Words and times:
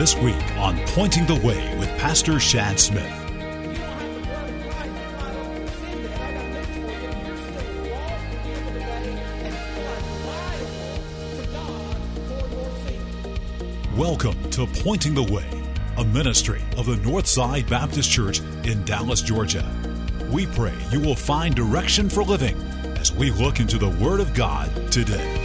this 0.00 0.16
week 0.16 0.56
on 0.56 0.78
Pointing 0.86 1.26
the 1.26 1.34
Way 1.46 1.76
with 1.76 1.90
Pastor 1.98 2.40
Shad 2.40 2.80
Smith. 2.80 3.04
Welcome 13.94 14.50
to 14.52 14.66
Pointing 14.82 15.12
the 15.12 15.22
Way, 15.22 15.44
a 15.98 16.04
ministry 16.06 16.62
of 16.78 16.86
the 16.86 16.94
Northside 16.94 17.68
Baptist 17.68 18.10
Church 18.10 18.40
in 18.64 18.82
Dallas, 18.86 19.20
Georgia. 19.20 19.70
We 20.30 20.46
pray 20.46 20.72
you 20.90 21.00
will 21.00 21.14
find 21.14 21.54
direction 21.54 22.08
for 22.08 22.22
living 22.22 22.56
as 22.96 23.12
we 23.12 23.30
look 23.32 23.60
into 23.60 23.76
the 23.76 23.90
Word 24.02 24.20
of 24.20 24.32
God 24.32 24.90
today. 24.90 25.39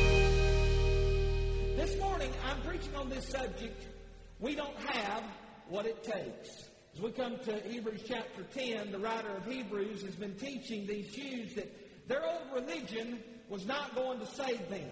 Hebrews 7.85 8.07
chapter 8.07 8.41
10, 8.55 8.91
the 8.91 8.97
writer 8.97 9.29
of 9.29 9.45
Hebrews 9.45 10.01
has 10.01 10.15
been 10.15 10.33
teaching 10.37 10.87
these 10.87 11.13
Jews 11.13 11.53
that 11.53 11.71
their 12.07 12.25
old 12.25 12.47
religion 12.51 13.19
was 13.47 13.67
not 13.67 13.93
going 13.93 14.19
to 14.19 14.25
save 14.25 14.67
them. 14.71 14.89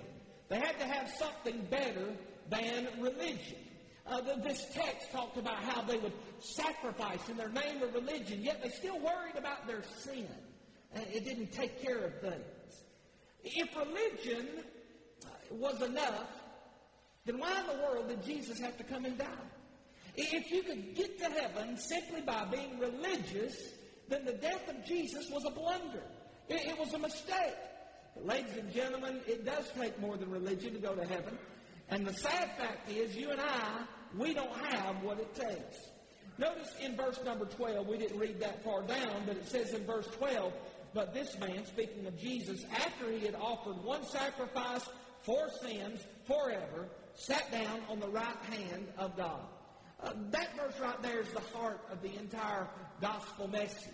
They 0.47 0.59
had 0.59 0.77
to 0.77 0.85
have 0.85 1.09
something 1.09 1.65
better 1.71 2.13
than 2.51 2.87
religion. 2.99 3.57
Uh, 4.05 4.21
this 4.43 4.67
text 4.75 5.11
talked 5.11 5.37
about 5.37 5.63
how 5.63 5.81
they 5.81 5.97
would 5.97 6.13
sacrifice 6.37 7.27
in 7.29 7.35
their 7.35 7.49
name 7.49 7.81
of 7.81 7.95
religion, 7.95 8.43
yet 8.43 8.61
they 8.61 8.69
still 8.69 8.99
worried 8.99 9.37
about 9.37 9.65
their 9.65 9.81
sin. 9.97 10.27
Uh, 10.95 10.99
it 11.11 11.25
didn't 11.25 11.51
take 11.51 11.81
care 11.81 11.97
of 11.97 12.21
things. 12.21 12.83
If 13.43 13.75
religion 13.75 14.49
uh, 15.25 15.29
was 15.49 15.81
enough, 15.81 16.27
then 17.25 17.39
why 17.39 17.59
in 17.59 17.75
the 17.75 17.83
world 17.83 18.09
did 18.09 18.23
Jesus 18.23 18.59
have 18.59 18.77
to 18.77 18.83
come 18.83 19.05
and 19.05 19.17
die? 19.17 19.25
If 20.15 20.51
you 20.51 20.63
could 20.63 20.95
get 20.95 21.17
to 21.19 21.25
heaven 21.25 21.77
simply 21.77 22.21
by 22.21 22.45
being 22.45 22.79
religious, 22.79 23.55
then 24.09 24.25
the 24.25 24.33
death 24.33 24.69
of 24.69 24.85
Jesus 24.85 25.29
was 25.31 25.43
a 25.45 25.49
blunder. 25.49 26.03
It, 26.49 26.67
it 26.67 26.79
was 26.79 26.93
a 26.93 26.99
mistake. 26.99 27.55
But 28.15 28.25
ladies 28.25 28.57
and 28.57 28.71
gentlemen, 28.71 29.21
it 29.25 29.45
does 29.45 29.71
take 29.79 29.99
more 29.99 30.17
than 30.17 30.29
religion 30.29 30.73
to 30.73 30.79
go 30.79 30.93
to 30.93 31.05
heaven. 31.05 31.37
And 31.89 32.05
the 32.05 32.13
sad 32.13 32.55
fact 32.57 32.91
is, 32.91 33.15
you 33.15 33.31
and 33.31 33.41
I, 33.41 33.85
we 34.17 34.33
don't 34.33 34.53
have 34.53 35.01
what 35.03 35.19
it 35.19 35.33
takes. 35.33 35.77
Notice 36.37 36.73
in 36.81 36.95
verse 36.95 37.19
number 37.25 37.45
12, 37.45 37.87
we 37.87 37.97
didn't 37.97 38.19
read 38.19 38.39
that 38.39 38.63
far 38.63 38.81
down, 38.83 39.23
but 39.25 39.37
it 39.37 39.47
says 39.47 39.73
in 39.73 39.85
verse 39.85 40.07
12, 40.17 40.53
but 40.93 41.13
this 41.13 41.37
man, 41.39 41.65
speaking 41.65 42.05
of 42.05 42.17
Jesus, 42.17 42.65
after 42.71 43.11
he 43.11 43.25
had 43.25 43.35
offered 43.35 43.83
one 43.83 44.05
sacrifice 44.05 44.87
for 45.21 45.49
sins 45.61 46.01
forever, 46.25 46.87
sat 47.15 47.51
down 47.51 47.81
on 47.89 47.99
the 47.99 48.09
right 48.09 48.37
hand 48.49 48.87
of 48.97 49.15
God. 49.17 49.41
Uh, 50.03 50.11
that 50.31 50.55
verse 50.57 50.79
right 50.81 51.01
there 51.01 51.21
is 51.21 51.29
the 51.29 51.57
heart 51.57 51.79
of 51.91 52.01
the 52.01 52.13
entire 52.17 52.67
gospel 53.01 53.47
message. 53.47 53.93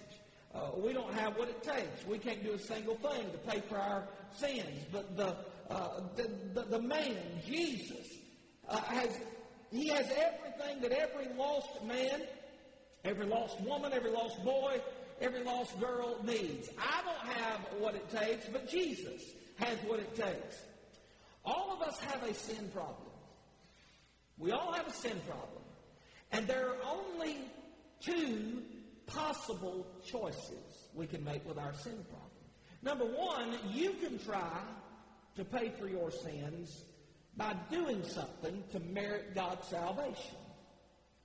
Uh, 0.54 0.72
we 0.78 0.92
don't 0.92 1.14
have 1.14 1.38
what 1.38 1.48
it 1.48 1.62
takes. 1.62 2.06
We 2.08 2.18
can't 2.18 2.44
do 2.44 2.54
a 2.54 2.60
single 2.60 2.96
thing 2.96 3.32
to 3.32 3.38
pay 3.50 3.62
for 3.70 3.78
our 3.78 4.08
sins. 4.36 4.86
But 4.92 5.16
the, 5.16 5.36
uh, 5.70 6.02
the, 6.16 6.30
the, 6.56 6.62
the, 6.64 6.82
man, 6.82 7.16
Jesus, 7.46 8.08
uh, 8.68 8.82
has, 8.82 9.16
he 9.72 9.90
has 9.90 10.08
everything 10.10 10.82
that 10.82 10.92
every 10.92 11.28
lost 11.38 11.84
man, 11.86 12.24
every 13.06 13.28
lost 13.28 13.62
woman, 13.62 13.94
every 13.94 14.10
lost 14.10 14.44
boy, 14.44 14.82
every 15.22 15.44
lost 15.44 15.80
girl 15.80 16.18
needs. 16.24 16.70
I 16.80 17.02
don't 17.06 17.36
have 17.36 17.60
what 17.78 17.94
it 17.94 18.10
takes, 18.10 18.48
but 18.48 18.68
Jesus 18.68 19.22
has 19.58 19.78
what 19.86 20.00
it 20.00 20.16
takes. 20.16 20.58
All 21.46 21.72
of 21.80 21.88
us 21.88 22.00
have 22.00 22.24
a 22.24 22.34
sin 22.34 22.70
problem. 22.74 22.96
We 24.40 24.52
all 24.52 24.72
have 24.74 24.88
a 24.88 24.94
sin 24.94 25.20
problem. 25.28 25.62
And 26.32 26.48
there 26.48 26.70
are 26.70 26.78
only 26.86 27.38
two 28.00 28.62
possible 29.08 29.88
choices 30.06 30.90
we 30.94 31.08
can 31.08 31.24
make 31.24 31.48
with 31.48 31.58
our 31.58 31.74
sin 31.74 32.06
problem. 32.10 32.30
Number 32.82 33.06
one, 33.06 33.58
you 33.72 33.94
can 33.94 34.20
try 34.20 34.62
to 35.36 35.44
pay 35.44 35.72
for 35.80 35.88
your 35.88 36.12
sins 36.12 36.84
by 37.36 37.54
doing 37.72 38.04
something 38.04 38.64
to 38.72 38.80
merit 38.80 39.34
God's 39.36 39.68
salvation, 39.68 40.38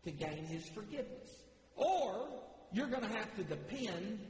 to 0.05 0.11
gain 0.11 0.45
His 0.45 0.67
forgiveness. 0.69 1.31
Or 1.77 2.29
you're 2.73 2.89
going 2.89 3.03
to 3.03 3.17
have 3.17 3.35
to 3.37 3.45
depend 3.45 4.21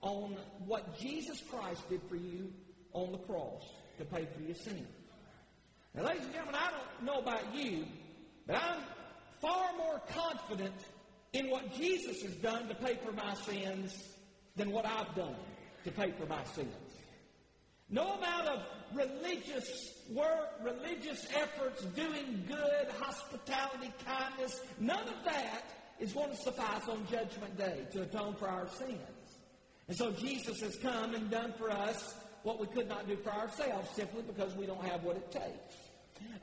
on 0.00 0.36
what 0.64 0.98
Jesus 0.98 1.42
Christ 1.50 1.88
did 1.88 2.00
for 2.08 2.16
you 2.16 2.52
on 2.92 3.12
the 3.12 3.18
cross 3.18 3.62
to 3.98 4.04
pay 4.04 4.26
for 4.34 4.42
your 4.42 4.54
sin. 4.54 4.86
Now, 5.94 6.04
ladies 6.04 6.24
and 6.24 6.32
gentlemen, 6.32 6.56
I 6.56 6.70
don't 6.70 7.06
know 7.06 7.20
about 7.20 7.54
you, 7.54 7.86
but 8.46 8.56
I'm 8.56 8.80
far 9.40 9.72
more 9.76 10.00
confident 10.08 10.74
in 11.32 11.50
what 11.50 11.74
Jesus 11.74 12.22
has 12.22 12.34
done 12.36 12.68
to 12.68 12.74
pay 12.74 12.98
for 13.04 13.12
my 13.12 13.34
sins 13.34 14.14
than 14.56 14.70
what 14.70 14.86
I've 14.86 15.14
done 15.14 15.36
to 15.84 15.90
pay 15.90 16.12
for 16.12 16.26
my 16.26 16.42
sins. 16.44 16.74
No 17.88 18.14
amount 18.14 18.48
of 18.48 18.62
religious 18.94 19.92
work, 20.12 20.50
religious 20.62 21.26
efforts, 21.34 21.82
doing 21.94 22.44
good, 22.48 22.88
hospitality, 22.98 23.92
kindness, 24.04 24.60
none 24.80 25.06
of 25.06 25.24
that 25.24 25.62
is 26.00 26.12
going 26.12 26.30
to 26.30 26.36
suffice 26.36 26.88
on 26.88 27.06
Judgment 27.10 27.56
Day 27.56 27.86
to 27.92 28.02
atone 28.02 28.34
for 28.34 28.48
our 28.48 28.68
sins. 28.68 28.98
And 29.88 29.96
so 29.96 30.10
Jesus 30.10 30.60
has 30.60 30.76
come 30.76 31.14
and 31.14 31.30
done 31.30 31.54
for 31.56 31.70
us 31.70 32.14
what 32.42 32.60
we 32.60 32.66
could 32.66 32.88
not 32.88 33.06
do 33.06 33.16
for 33.16 33.30
ourselves 33.30 33.88
simply 33.94 34.22
because 34.22 34.54
we 34.56 34.66
don't 34.66 34.84
have 34.84 35.04
what 35.04 35.16
it 35.16 35.30
takes. 35.30 35.85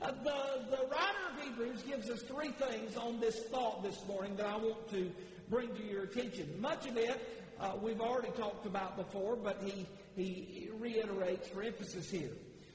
Uh, 0.02 0.12
the, 0.24 0.76
the 0.76 0.84
writer 0.88 1.18
of 1.32 1.44
Hebrews 1.44 1.84
gives 1.84 2.10
us 2.10 2.22
three 2.24 2.52
things 2.52 2.98
on 2.98 3.20
this 3.20 3.44
thought 3.46 3.84
this 3.84 4.06
morning 4.08 4.36
that 4.36 4.46
I 4.46 4.58
want 4.58 4.90
to 4.92 5.12
bring 5.50 5.74
to 5.76 5.84
your 5.84 6.04
attention. 6.04 6.60
Much 6.60 6.88
of 6.88 6.98
it 6.98 7.44
uh, 7.60 7.74
we've 7.82 8.02
already 8.02 8.32
talked 8.32 8.66
about 8.66 8.98
before, 8.98 9.36
but 9.36 9.62
he, 9.64 9.86
he 10.16 10.70
reiterates 10.80 11.48
for 11.48 11.64
emphasis 11.64 12.10
here. 12.10 12.32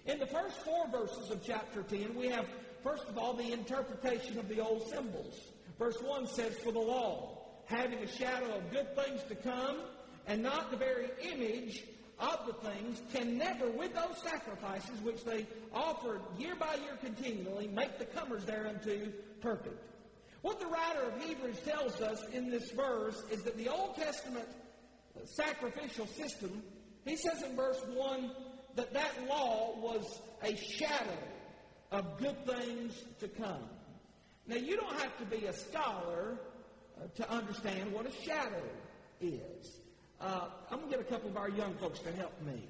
In 0.07 0.19
the 0.19 0.27
first 0.27 0.57
four 0.65 0.89
verses 0.89 1.31
of 1.31 1.45
chapter 1.45 1.83
10, 1.83 2.15
we 2.15 2.29
have, 2.29 2.47
first 2.83 3.09
of 3.09 3.19
all, 3.19 3.35
the 3.35 3.53
interpretation 3.53 4.39
of 4.39 4.49
the 4.49 4.61
old 4.61 4.89
symbols. 4.89 5.39
Verse 5.79 6.01
1 6.01 6.27
says, 6.29 6.57
For 6.59 6.73
the 6.73 6.79
law, 6.79 7.39
having 7.67 7.99
a 7.99 8.09
shadow 8.09 8.57
of 8.57 8.71
good 8.71 8.97
things 8.97 9.21
to 9.29 9.35
come, 9.35 9.77
and 10.27 10.43
not 10.43 10.71
the 10.71 10.77
very 10.77 11.11
image 11.21 11.85
of 12.21 12.47
the 12.47 12.53
things, 12.69 13.01
can 13.13 13.39
never, 13.39 13.71
with 13.71 13.95
those 13.95 14.19
sacrifices 14.23 15.01
which 15.03 15.25
they 15.25 15.47
offered 15.73 16.21
year 16.39 16.55
by 16.57 16.75
year 16.75 16.97
continually, 17.01 17.69
make 17.69 17.99
the 17.99 18.05
comers 18.05 18.45
thereunto 18.45 19.13
perfect. 19.41 19.83
What 20.43 20.61
the 20.61 20.67
writer 20.67 21.03
of 21.03 21.23
Hebrews 21.23 21.59
tells 21.65 22.01
us 22.01 22.25
in 22.33 22.51
this 22.51 22.71
verse 22.71 23.23
is 23.31 23.43
that 23.43 23.57
the 23.57 23.69
Old 23.69 23.97
Testament 23.97 24.49
sacrificial 25.25 26.07
system, 26.07 26.63
he 27.05 27.17
says 27.17 27.43
in 27.43 27.57
verse 27.57 27.81
1 27.93 28.31
that 28.77 28.93
that 28.93 29.29
law 29.29 29.75
was 29.79 30.21
a 30.43 30.57
shadow 30.57 31.19
of 31.91 32.19
good 32.19 32.37
things 32.47 32.95
to 33.21 33.29
come. 33.29 33.63
Now, 34.47 34.57
you 34.57 34.77
don't 34.77 34.99
have 34.99 35.17
to 35.19 35.25
be 35.25 35.47
a 35.47 35.53
scholar 35.53 36.39
uh, 36.97 37.07
to 37.17 37.31
understand 37.31 37.93
what 37.93 38.07
a 38.07 38.13
shadow 38.25 38.63
is. 39.21 39.81
Uh, 40.21 40.49
I'm 40.71 40.79
going 40.79 40.91
to 40.91 40.97
get 40.97 41.07
a 41.07 41.09
couple 41.09 41.31
of 41.31 41.37
our 41.37 41.49
young 41.49 41.75
folks 41.75 42.01
to 42.01 42.13
help 42.13 42.35
me. 42.43 42.63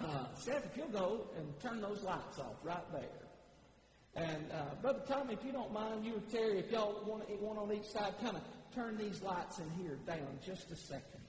Uh, 0.00 0.26
Seth, 0.34 0.66
if 0.66 0.76
you'll 0.76 0.88
go 0.88 1.26
and 1.36 1.46
turn 1.60 1.80
those 1.80 2.02
lights 2.02 2.38
off 2.38 2.56
right 2.62 2.92
there. 2.92 4.24
And 4.24 4.50
uh, 4.50 4.74
Brother 4.82 5.00
Tommy, 5.06 5.34
if 5.34 5.44
you 5.44 5.52
don't 5.52 5.72
mind, 5.72 6.04
you 6.04 6.14
and 6.14 6.30
Terry, 6.30 6.58
if 6.58 6.70
y'all 6.70 7.02
want 7.06 7.28
one 7.40 7.58
on 7.58 7.72
each 7.72 7.86
side, 7.86 8.14
kind 8.22 8.36
of 8.36 8.42
turn 8.74 8.96
these 8.96 9.22
lights 9.22 9.58
in 9.58 9.70
here 9.82 9.98
down 10.06 10.38
just 10.44 10.70
a 10.70 10.76
second. 10.76 11.20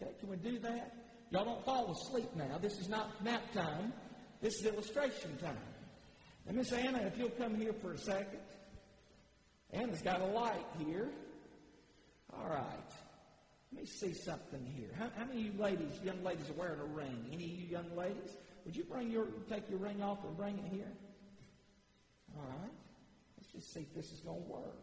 Okay, 0.00 0.12
can 0.18 0.28
we 0.28 0.36
do 0.36 0.58
that? 0.60 0.94
Y'all 1.30 1.44
don't 1.44 1.64
fall 1.64 1.92
asleep 1.92 2.28
now. 2.36 2.58
This 2.58 2.78
is 2.78 2.88
not 2.88 3.22
nap 3.22 3.52
time. 3.52 3.92
This 4.40 4.54
is 4.54 4.66
illustration 4.66 5.36
time. 5.38 5.56
And 6.48 6.56
Miss 6.56 6.72
Anna, 6.72 6.98
if 7.02 7.18
you'll 7.18 7.30
come 7.30 7.54
here 7.54 7.74
for 7.82 7.92
a 7.92 7.98
second. 7.98 8.40
Anna's 9.72 10.02
got 10.02 10.20
a 10.20 10.26
light 10.26 10.66
here. 10.78 11.08
All 12.32 12.48
right. 12.48 12.92
Let 13.72 13.82
me 13.82 13.86
see 13.86 14.12
something 14.12 14.64
here. 14.76 14.88
How, 14.98 15.10
how, 15.16 15.24
many 15.26 15.48
of 15.48 15.54
you 15.54 15.62
ladies, 15.62 15.92
young 16.02 16.22
ladies, 16.24 16.50
are 16.50 16.54
wearing 16.54 16.80
a 16.80 16.84
ring? 16.84 17.26
Any 17.32 17.44
of 17.44 17.50
you 17.50 17.66
young 17.66 17.96
ladies? 17.96 18.36
Would 18.64 18.76
you 18.76 18.84
bring 18.84 19.10
your 19.10 19.26
take 19.48 19.68
your 19.70 19.78
ring 19.78 20.02
off 20.02 20.18
and 20.24 20.36
bring 20.36 20.58
it 20.58 20.64
here? 20.72 20.92
All 22.36 22.44
right. 22.44 22.72
Let's 23.38 23.52
just 23.52 23.72
see 23.72 23.80
if 23.80 23.94
this 23.94 24.12
is 24.12 24.20
going 24.20 24.42
to 24.42 24.48
work. 24.48 24.76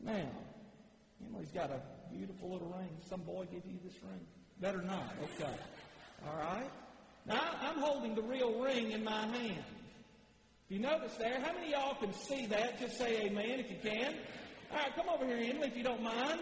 Now, 0.00 0.28
Emily's 1.26 1.50
got 1.50 1.70
a 1.70 1.80
beautiful 2.12 2.52
little 2.52 2.74
ring. 2.78 2.90
Some 3.08 3.22
boy 3.22 3.46
give 3.50 3.64
you 3.66 3.78
this 3.84 3.94
ring? 4.02 4.20
Better 4.60 4.82
not. 4.82 5.14
Okay. 5.22 5.54
All 6.26 6.36
right. 6.36 6.70
Now, 7.26 7.40
I'm 7.62 7.80
holding 7.80 8.14
the 8.14 8.22
real 8.22 8.60
ring 8.60 8.92
in 8.92 9.02
my 9.02 9.26
hand. 9.26 9.64
If 10.66 10.76
you 10.76 10.78
notice 10.78 11.14
there, 11.16 11.40
how 11.40 11.52
many 11.52 11.74
of 11.74 11.80
y'all 11.80 11.94
can 11.94 12.12
see 12.12 12.46
that? 12.46 12.78
Just 12.80 12.98
say 12.98 13.26
amen 13.26 13.60
if 13.60 13.70
you 13.70 13.76
can. 13.82 14.14
All 14.70 14.78
right, 14.78 14.94
come 14.94 15.08
over 15.08 15.26
here, 15.26 15.50
Emily, 15.50 15.68
if 15.68 15.76
you 15.76 15.84
don't 15.84 16.02
mind. 16.02 16.40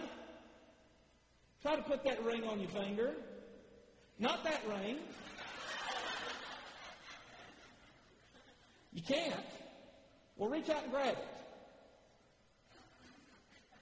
Try 1.63 1.77
to 1.77 1.81
put 1.81 2.03
that 2.03 2.23
ring 2.23 2.43
on 2.43 2.59
your 2.59 2.69
finger. 2.69 3.13
Not 4.19 4.43
that 4.43 4.61
ring. 4.67 4.97
You 8.91 9.01
can't. 9.01 9.33
Well, 10.37 10.49
reach 10.49 10.69
out 10.69 10.83
and 10.83 10.91
grab 10.91 11.13
it. 11.13 11.27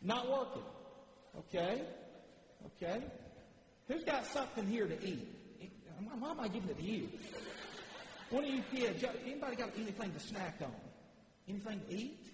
Not 0.03 0.29
working. 0.29 0.63
Okay? 1.39 1.81
Okay? 2.67 3.01
Who's 3.87 4.03
got 4.03 4.25
something 4.25 4.67
here 4.67 4.87
to 4.87 5.03
eat? 5.03 5.27
Why 6.19 6.31
am 6.31 6.39
I 6.39 6.47
giving 6.47 6.69
it 6.69 6.77
to 6.77 6.83
you? 6.83 7.09
One 8.29 8.43
of 8.43 8.49
you 8.49 8.63
kids, 8.73 9.03
anybody 9.25 9.55
got 9.55 9.69
anything 9.75 10.13
to 10.13 10.19
snack 10.19 10.59
on? 10.61 10.71
Anything 11.49 11.81
to 11.89 11.95
eat? 11.95 12.25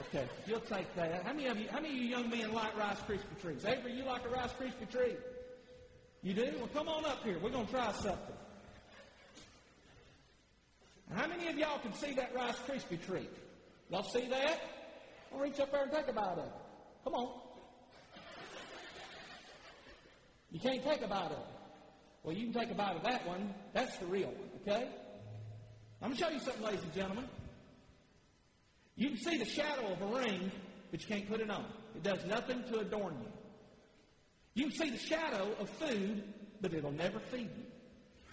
Okay, 0.00 0.26
you'll 0.46 0.60
take 0.60 0.92
that. 0.96 1.24
How 1.24 1.32
many 1.32 1.46
of 1.46 1.58
you, 1.58 1.68
how 1.70 1.80
many 1.80 1.94
of 1.94 2.00
you 2.00 2.08
young 2.08 2.28
men 2.28 2.52
like 2.52 2.76
Rice 2.76 2.98
Krispie 3.08 3.40
treats? 3.40 3.64
Avery, 3.64 3.92
you 3.92 4.04
like 4.04 4.24
a 4.24 4.28
Rice 4.28 4.50
Krispie 4.60 4.90
treat? 4.90 5.18
You 6.22 6.34
do? 6.34 6.52
Well, 6.58 6.68
come 6.72 6.88
on 6.88 7.04
up 7.04 7.22
here. 7.22 7.38
We're 7.40 7.50
going 7.50 7.66
to 7.66 7.72
try 7.72 7.92
something. 7.92 8.36
How 11.12 11.28
many 11.28 11.48
of 11.48 11.56
y'all 11.56 11.78
can 11.78 11.94
see 11.94 12.12
that 12.14 12.34
Rice 12.34 12.58
Krispie 12.68 13.04
treat? 13.06 13.30
Y'all 13.90 14.02
see 14.02 14.26
that? 14.28 14.60
I'll 15.32 15.40
reach 15.40 15.60
up 15.60 15.70
there 15.70 15.82
and 15.82 15.92
take 15.92 16.08
a 16.08 16.12
bite 16.12 16.32
of 16.32 16.38
it. 16.38 16.52
Come 17.04 17.14
on. 17.14 17.40
You 20.50 20.60
can't 20.60 20.82
take 20.82 21.02
a 21.02 21.08
bite 21.08 21.26
of 21.26 21.32
it. 21.32 21.38
Well, 22.22 22.34
you 22.34 22.50
can 22.50 22.60
take 22.60 22.70
a 22.70 22.74
bite 22.74 22.96
of 22.96 23.04
that 23.04 23.26
one. 23.26 23.54
That's 23.74 23.96
the 23.98 24.06
real 24.06 24.28
one, 24.28 24.48
okay? 24.62 24.88
I'm 26.00 26.08
going 26.08 26.16
to 26.16 26.24
show 26.24 26.30
you 26.30 26.40
something, 26.40 26.64
ladies 26.64 26.82
and 26.82 26.94
gentlemen. 26.94 27.24
You 28.96 29.08
can 29.08 29.18
see 29.18 29.38
the 29.38 29.44
shadow 29.44 29.92
of 29.92 30.02
a 30.02 30.06
ring, 30.06 30.52
but 30.90 31.00
you 31.00 31.08
can't 31.08 31.28
put 31.28 31.40
it 31.40 31.50
on. 31.50 31.64
It 31.96 32.02
does 32.02 32.24
nothing 32.26 32.62
to 32.72 32.78
adorn 32.78 33.16
you. 33.20 33.32
You 34.54 34.70
can 34.70 34.76
see 34.76 34.90
the 34.90 34.98
shadow 34.98 35.50
of 35.58 35.68
food, 35.68 36.22
but 36.60 36.72
it'll 36.72 36.92
never 36.92 37.18
feed 37.18 37.50
you. 37.56 37.64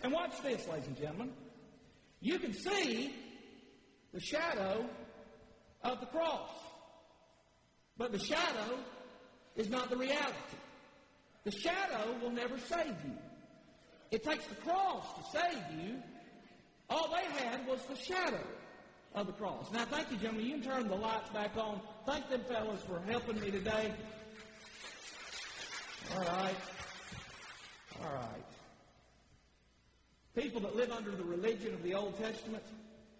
And 0.03 0.13
watch 0.13 0.41
this, 0.43 0.67
ladies 0.67 0.87
and 0.87 0.97
gentlemen. 0.97 1.31
You 2.19 2.37
can 2.37 2.53
see 2.53 3.13
the 4.13 4.19
shadow 4.19 4.85
of 5.83 5.99
the 5.99 6.05
cross. 6.07 6.49
But 7.97 8.11
the 8.11 8.19
shadow 8.19 8.77
is 9.55 9.69
not 9.69 9.89
the 9.89 9.97
reality. 9.97 10.57
The 11.43 11.51
shadow 11.51 12.15
will 12.21 12.31
never 12.31 12.57
save 12.59 12.95
you. 13.03 13.17
It 14.11 14.23
takes 14.23 14.45
the 14.45 14.55
cross 14.55 15.05
to 15.15 15.39
save 15.39 15.79
you. 15.79 15.95
All 16.89 17.09
they 17.09 17.25
had 17.39 17.65
was 17.65 17.79
the 17.85 17.95
shadow 17.95 18.45
of 19.13 19.27
the 19.27 19.33
cross. 19.33 19.71
Now, 19.73 19.85
thank 19.85 20.11
you, 20.11 20.17
gentlemen. 20.17 20.45
You 20.45 20.53
can 20.53 20.63
turn 20.63 20.87
the 20.87 20.95
lights 20.95 21.29
back 21.29 21.57
on. 21.57 21.81
Thank 22.05 22.29
them 22.29 22.41
fellas 22.47 22.81
for 22.83 23.01
helping 23.09 23.39
me 23.39 23.51
today. 23.51 23.93
All 26.13 26.23
right. 26.23 26.55
All 28.03 28.13
right. 28.13 28.45
People 30.35 30.61
that 30.61 30.75
live 30.75 30.91
under 30.91 31.11
the 31.11 31.23
religion 31.23 31.73
of 31.73 31.83
the 31.83 31.93
Old 31.93 32.17
Testament, 32.17 32.63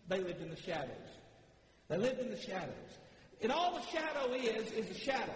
they 0.07 0.19
lived 0.19 0.41
in 0.41 0.49
the 0.49 0.55
shadows. 0.55 0.89
They 1.89 1.97
lived 1.97 2.19
in 2.19 2.29
the 2.29 2.39
shadows. 2.39 2.71
And 3.41 3.51
all 3.51 3.73
the 3.73 3.85
shadow 3.87 4.33
is, 4.33 4.71
is 4.71 4.89
a 4.89 4.99
shadow. 4.99 5.33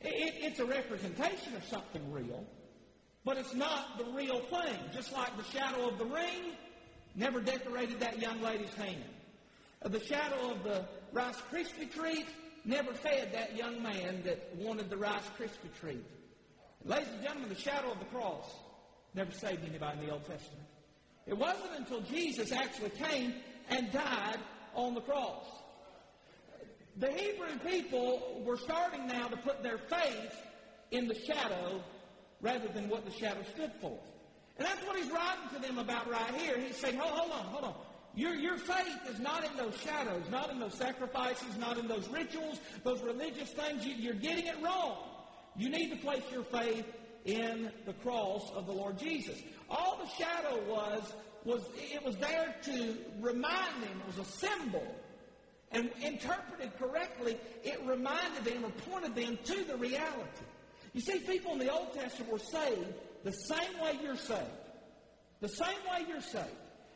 It, 0.00 0.08
it, 0.08 0.34
it's 0.38 0.60
a 0.60 0.66
representation 0.66 1.54
of 1.56 1.64
something 1.64 2.12
real, 2.12 2.44
but 3.24 3.38
it's 3.38 3.54
not 3.54 3.96
the 3.96 4.04
real 4.04 4.40
thing. 4.40 4.78
Just 4.92 5.12
like 5.12 5.34
the 5.36 5.58
shadow 5.58 5.88
of 5.88 5.98
the 5.98 6.04
ring 6.04 6.52
never 7.14 7.40
decorated 7.40 8.00
that 8.00 8.20
young 8.20 8.42
lady's 8.42 8.74
hand. 8.74 9.02
The 9.82 10.04
shadow 10.04 10.50
of 10.50 10.64
the 10.64 10.84
Rice 11.12 11.40
Krispie 11.52 11.92
treat 11.92 12.26
never 12.64 12.92
fed 12.92 13.32
that 13.32 13.56
young 13.56 13.82
man 13.82 14.22
that 14.24 14.54
wanted 14.56 14.90
the 14.90 14.96
Rice 14.96 15.30
Krispie 15.38 15.72
treat. 15.80 16.04
Ladies 16.84 17.08
and 17.12 17.22
gentlemen, 17.22 17.48
the 17.48 17.60
shadow 17.60 17.92
of 17.92 17.98
the 17.98 18.06
cross 18.06 18.44
never 19.14 19.30
saved 19.30 19.64
anybody 19.64 20.00
in 20.00 20.06
the 20.06 20.12
Old 20.12 20.24
Testament. 20.26 20.66
It 21.26 21.36
wasn't 21.36 21.70
until 21.78 22.00
Jesus 22.00 22.52
actually 22.52 22.90
came 22.90 23.34
and 23.68 23.90
died 23.92 24.38
on 24.74 24.94
the 24.94 25.00
cross. 25.00 25.44
The 26.98 27.10
Hebrew 27.10 27.58
people 27.66 28.42
were 28.44 28.56
starting 28.56 29.06
now 29.06 29.28
to 29.28 29.36
put 29.36 29.62
their 29.62 29.78
faith 29.78 30.34
in 30.90 31.08
the 31.08 31.14
shadow 31.14 31.82
rather 32.40 32.68
than 32.68 32.88
what 32.88 33.04
the 33.04 33.10
shadow 33.10 33.42
stood 33.54 33.72
for. 33.80 33.98
And 34.58 34.66
that's 34.66 34.84
what 34.86 34.96
he's 34.96 35.10
writing 35.10 35.48
to 35.54 35.58
them 35.60 35.78
about 35.78 36.10
right 36.10 36.34
here. 36.36 36.58
He's 36.58 36.76
saying, 36.76 36.96
hold, 36.96 37.12
hold 37.12 37.32
on, 37.32 37.46
hold 37.46 37.64
on. 37.64 37.74
Your, 38.16 38.34
your 38.34 38.56
faith 38.56 39.10
is 39.10 39.20
not 39.20 39.44
in 39.44 39.54
those 39.58 39.78
shadows, 39.78 40.22
not 40.30 40.50
in 40.50 40.58
those 40.58 40.74
sacrifices, 40.74 41.56
not 41.58 41.76
in 41.76 41.86
those 41.86 42.08
rituals, 42.08 42.58
those 42.82 43.02
religious 43.02 43.50
things. 43.50 43.84
You, 43.84 43.94
you're 43.94 44.14
getting 44.14 44.46
it 44.46 44.56
wrong. 44.64 44.96
You 45.54 45.68
need 45.68 45.90
to 45.90 45.96
place 45.96 46.22
your 46.32 46.44
faith 46.44 46.86
in 47.26 47.70
the 47.84 47.92
cross 47.92 48.50
of 48.54 48.66
the 48.66 48.72
Lord 48.72 48.98
Jesus. 48.98 49.38
All 49.68 49.98
the 50.02 50.24
shadow 50.24 50.58
was, 50.66 51.12
was 51.44 51.68
it 51.76 52.02
was 52.02 52.16
there 52.16 52.54
to 52.64 52.96
remind 53.20 53.82
them, 53.82 54.00
it 54.08 54.16
was 54.16 54.26
a 54.26 54.32
symbol. 54.32 54.86
And 55.72 55.90
interpreted 56.00 56.72
correctly, 56.78 57.36
it 57.64 57.80
reminded 57.84 58.44
them 58.44 58.64
or 58.64 58.70
pointed 58.90 59.14
them 59.14 59.38
to 59.44 59.64
the 59.64 59.76
reality. 59.76 60.44
You 60.94 61.02
see, 61.02 61.18
people 61.18 61.52
in 61.52 61.58
the 61.58 61.70
Old 61.70 61.92
Testament 61.92 62.32
were 62.32 62.38
saved 62.38 62.94
the 63.24 63.32
same 63.32 63.78
way 63.82 63.98
you're 64.02 64.16
saved. 64.16 64.40
The 65.40 65.48
same 65.48 65.76
way 65.90 66.06
you're 66.08 66.22
saved. 66.22 66.46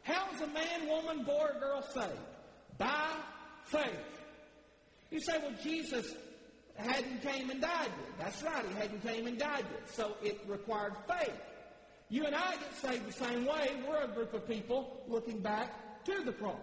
How 0.03 0.33
is 0.35 0.41
a 0.41 0.47
man, 0.49 0.89
woman, 0.89 1.25
boy, 1.25 1.49
or 1.55 1.61
girl 1.61 1.83
saved? 1.83 2.13
By 2.79 3.13
faith. 3.65 3.85
You 5.11 5.21
say, 5.21 5.39
well, 5.39 5.53
Jesus 5.63 6.15
hadn't 6.77 7.23
came 7.23 7.51
and 7.51 7.61
died 7.61 7.89
yet. 7.89 8.19
That's 8.19 8.43
right, 8.43 8.65
he 8.67 8.75
hadn't 8.75 9.03
came 9.03 9.27
and 9.27 9.39
died 9.39 9.65
yet. 9.71 9.91
So 9.91 10.17
it 10.23 10.41
required 10.49 10.95
faith. 11.09 11.35
You 12.09 12.27
and 12.27 12.35
I 12.35 12.53
get 12.53 12.75
saved 12.81 13.07
the 13.07 13.13
same 13.13 13.45
way. 13.45 13.71
We're 13.87 14.03
a 14.03 14.09
group 14.09 14.35
of 14.35 14.47
people 14.49 15.03
looking 15.07 15.41
back 15.41 16.05
to 16.05 16.23
the 16.25 16.33
cross, 16.33 16.57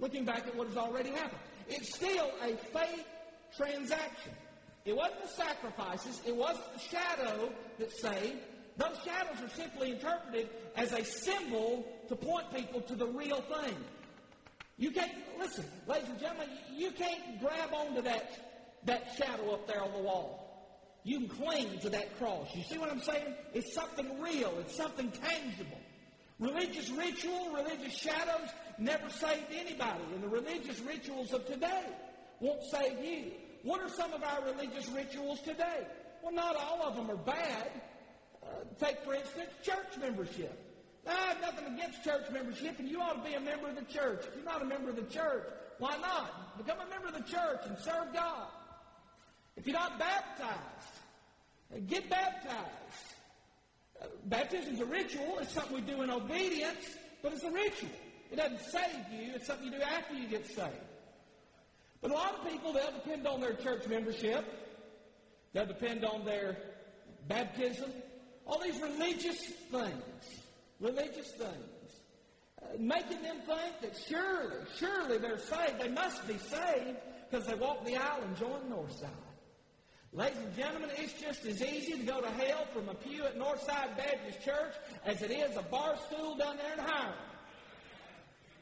looking 0.00 0.24
back 0.24 0.46
at 0.46 0.56
what 0.56 0.68
has 0.68 0.76
already 0.76 1.10
happened. 1.10 1.40
It's 1.68 1.94
still 1.94 2.30
a 2.42 2.56
faith 2.56 3.06
transaction. 3.56 4.32
It 4.84 4.96
wasn't 4.96 5.22
the 5.22 5.28
sacrifices, 5.28 6.20
it 6.26 6.34
wasn't 6.34 6.64
the 6.74 6.80
shadow 6.80 7.52
that 7.78 7.92
saved. 7.92 8.38
Those 8.82 8.98
shadows 9.04 9.40
are 9.40 9.54
simply 9.54 9.92
interpreted 9.92 10.48
as 10.74 10.92
a 10.92 11.04
symbol 11.04 11.86
to 12.08 12.16
point 12.16 12.52
people 12.52 12.80
to 12.80 12.96
the 12.96 13.06
real 13.06 13.40
thing. 13.40 13.76
You 14.76 14.90
can't, 14.90 15.12
listen, 15.38 15.64
ladies 15.86 16.08
and 16.08 16.18
gentlemen, 16.18 16.48
you 16.74 16.90
can't 16.90 17.40
grab 17.40 17.72
onto 17.72 18.02
that, 18.02 18.80
that 18.84 19.14
shadow 19.16 19.52
up 19.52 19.68
there 19.68 19.80
on 19.80 19.92
the 19.92 19.98
wall. 19.98 20.98
You 21.04 21.20
can 21.20 21.28
cling 21.28 21.78
to 21.80 21.90
that 21.90 22.18
cross. 22.18 22.48
You 22.56 22.64
see 22.64 22.78
what 22.78 22.90
I'm 22.90 23.00
saying? 23.00 23.34
It's 23.54 23.72
something 23.72 24.20
real, 24.20 24.52
it's 24.58 24.76
something 24.76 25.12
tangible. 25.12 25.78
Religious 26.40 26.90
ritual, 26.90 27.52
religious 27.54 27.96
shadows 27.96 28.48
never 28.78 29.08
saved 29.10 29.52
anybody, 29.54 30.02
and 30.12 30.24
the 30.24 30.28
religious 30.28 30.80
rituals 30.80 31.32
of 31.32 31.46
today 31.46 31.84
won't 32.40 32.64
save 32.64 32.98
you. 33.04 33.30
What 33.62 33.80
are 33.80 33.88
some 33.88 34.12
of 34.12 34.24
our 34.24 34.42
religious 34.44 34.88
rituals 34.88 35.40
today? 35.42 35.86
Well, 36.20 36.32
not 36.32 36.56
all 36.56 36.82
of 36.82 36.96
them 36.96 37.10
are 37.12 37.16
bad. 37.16 37.70
Take, 38.78 39.04
for 39.04 39.14
instance, 39.14 39.50
church 39.62 39.98
membership. 40.00 40.58
I 41.06 41.12
have 41.12 41.40
nothing 41.40 41.74
against 41.74 42.04
church 42.04 42.30
membership, 42.32 42.78
and 42.78 42.88
you 42.88 43.00
ought 43.00 43.22
to 43.24 43.28
be 43.28 43.34
a 43.34 43.40
member 43.40 43.68
of 43.68 43.76
the 43.76 43.92
church. 43.92 44.24
If 44.28 44.36
you're 44.36 44.44
not 44.44 44.62
a 44.62 44.64
member 44.64 44.90
of 44.90 44.96
the 44.96 45.02
church, 45.02 45.44
why 45.78 45.96
not? 45.98 46.56
Become 46.58 46.78
a 46.86 46.90
member 46.90 47.08
of 47.08 47.14
the 47.14 47.30
church 47.30 47.60
and 47.66 47.76
serve 47.78 48.12
God. 48.12 48.46
If 49.56 49.66
you're 49.66 49.76
not 49.76 49.98
baptized, 49.98 50.56
uh, 51.74 51.78
get 51.88 52.08
baptized. 52.08 52.68
Uh, 54.00 54.36
is 54.52 54.80
a 54.80 54.84
ritual. 54.84 55.38
It's 55.40 55.52
something 55.52 55.74
we 55.74 55.80
do 55.80 56.02
in 56.02 56.10
obedience, 56.10 56.96
but 57.22 57.32
it's 57.32 57.44
a 57.44 57.50
ritual. 57.50 57.90
It 58.30 58.36
doesn't 58.36 58.60
save 58.60 59.12
you. 59.12 59.32
It's 59.34 59.46
something 59.46 59.66
you 59.66 59.78
do 59.78 59.82
after 59.82 60.14
you 60.14 60.28
get 60.28 60.46
saved. 60.46 60.72
But 62.00 62.10
a 62.10 62.14
lot 62.14 62.34
of 62.34 62.50
people, 62.50 62.72
they'll 62.72 62.92
depend 62.92 63.26
on 63.26 63.40
their 63.40 63.54
church 63.54 63.86
membership. 63.86 64.44
They'll 65.52 65.66
depend 65.66 66.04
on 66.04 66.24
their 66.24 66.56
baptism. 67.28 67.92
All 68.46 68.60
these 68.60 68.80
religious 68.80 69.40
things 69.70 70.42
religious 70.82 71.30
things, 71.32 72.00
uh, 72.60 72.66
making 72.78 73.22
them 73.22 73.36
think 73.46 73.80
that 73.80 73.96
surely, 74.08 74.56
surely 74.78 75.18
they're 75.18 75.38
saved. 75.38 75.78
They 75.80 75.88
must 75.88 76.26
be 76.26 76.36
saved 76.36 76.98
because 77.30 77.46
they 77.46 77.54
walk 77.54 77.86
the 77.86 77.96
aisle 77.96 78.22
and 78.22 78.36
join 78.36 78.60
Northside. 78.68 79.08
Ladies 80.12 80.38
and 80.44 80.54
gentlemen, 80.54 80.90
it's 80.96 81.14
just 81.14 81.46
as 81.46 81.62
easy 81.62 81.92
to 81.92 82.04
go 82.04 82.20
to 82.20 82.28
hell 82.28 82.66
from 82.74 82.88
a 82.90 82.94
pew 82.94 83.24
at 83.24 83.38
Northside 83.38 83.96
Baptist 83.96 84.42
Church 84.42 84.74
as 85.06 85.22
it 85.22 85.30
is 85.30 85.56
a 85.56 85.62
bar 85.62 85.94
stool 86.06 86.36
down 86.36 86.58
there 86.58 86.74
in 86.74 86.80
Hiram. 86.80 87.14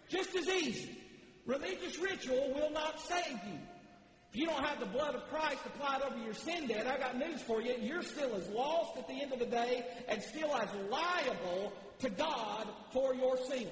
Just 0.09 0.35
as 0.37 0.47
easy. 0.49 0.97
Religious 1.47 1.99
ritual 1.99 2.53
will 2.55 2.71
not 2.71 3.01
save 3.01 3.39
you. 3.47 3.59
If 4.33 4.39
you 4.39 4.47
don't 4.47 4.65
have 4.65 4.79
the 4.79 4.87
blood 4.87 5.17
of 5.17 5.29
Christ 5.29 5.59
applied 5.67 6.03
over 6.03 6.17
your 6.25 6.35
sin 6.35 6.69
debt, 6.69 6.87
I 6.87 6.99
got 6.99 7.19
news 7.19 7.43
for 7.43 7.61
you. 7.61 7.75
You're 7.81 8.03
still 8.03 8.33
as 8.37 8.49
lost 8.51 8.97
at 8.97 9.09
the 9.09 9.21
end 9.21 9.33
of 9.33 9.41
the 9.41 9.47
day 9.47 9.85
and 10.09 10.23
still 10.23 10.55
as 10.55 10.69
liable 10.89 11.73
to 11.99 12.11
God 12.11 12.69
for 12.93 13.13
your 13.13 13.37
sin. 13.49 13.67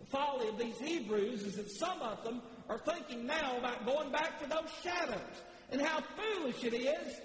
The 0.00 0.06
folly 0.06 0.48
of 0.48 0.58
these 0.58 0.78
Hebrews 0.78 1.44
is 1.44 1.56
that 1.56 1.70
some 1.70 2.02
of 2.02 2.24
them 2.24 2.42
are 2.68 2.78
thinking 2.78 3.24
now 3.24 3.56
about 3.56 3.86
going 3.86 4.10
back 4.10 4.40
to 4.42 4.48
those 4.48 4.68
shadows 4.82 5.42
and 5.70 5.80
how 5.80 6.00
foolish 6.16 6.64
it 6.64 6.74
is. 6.74 7.20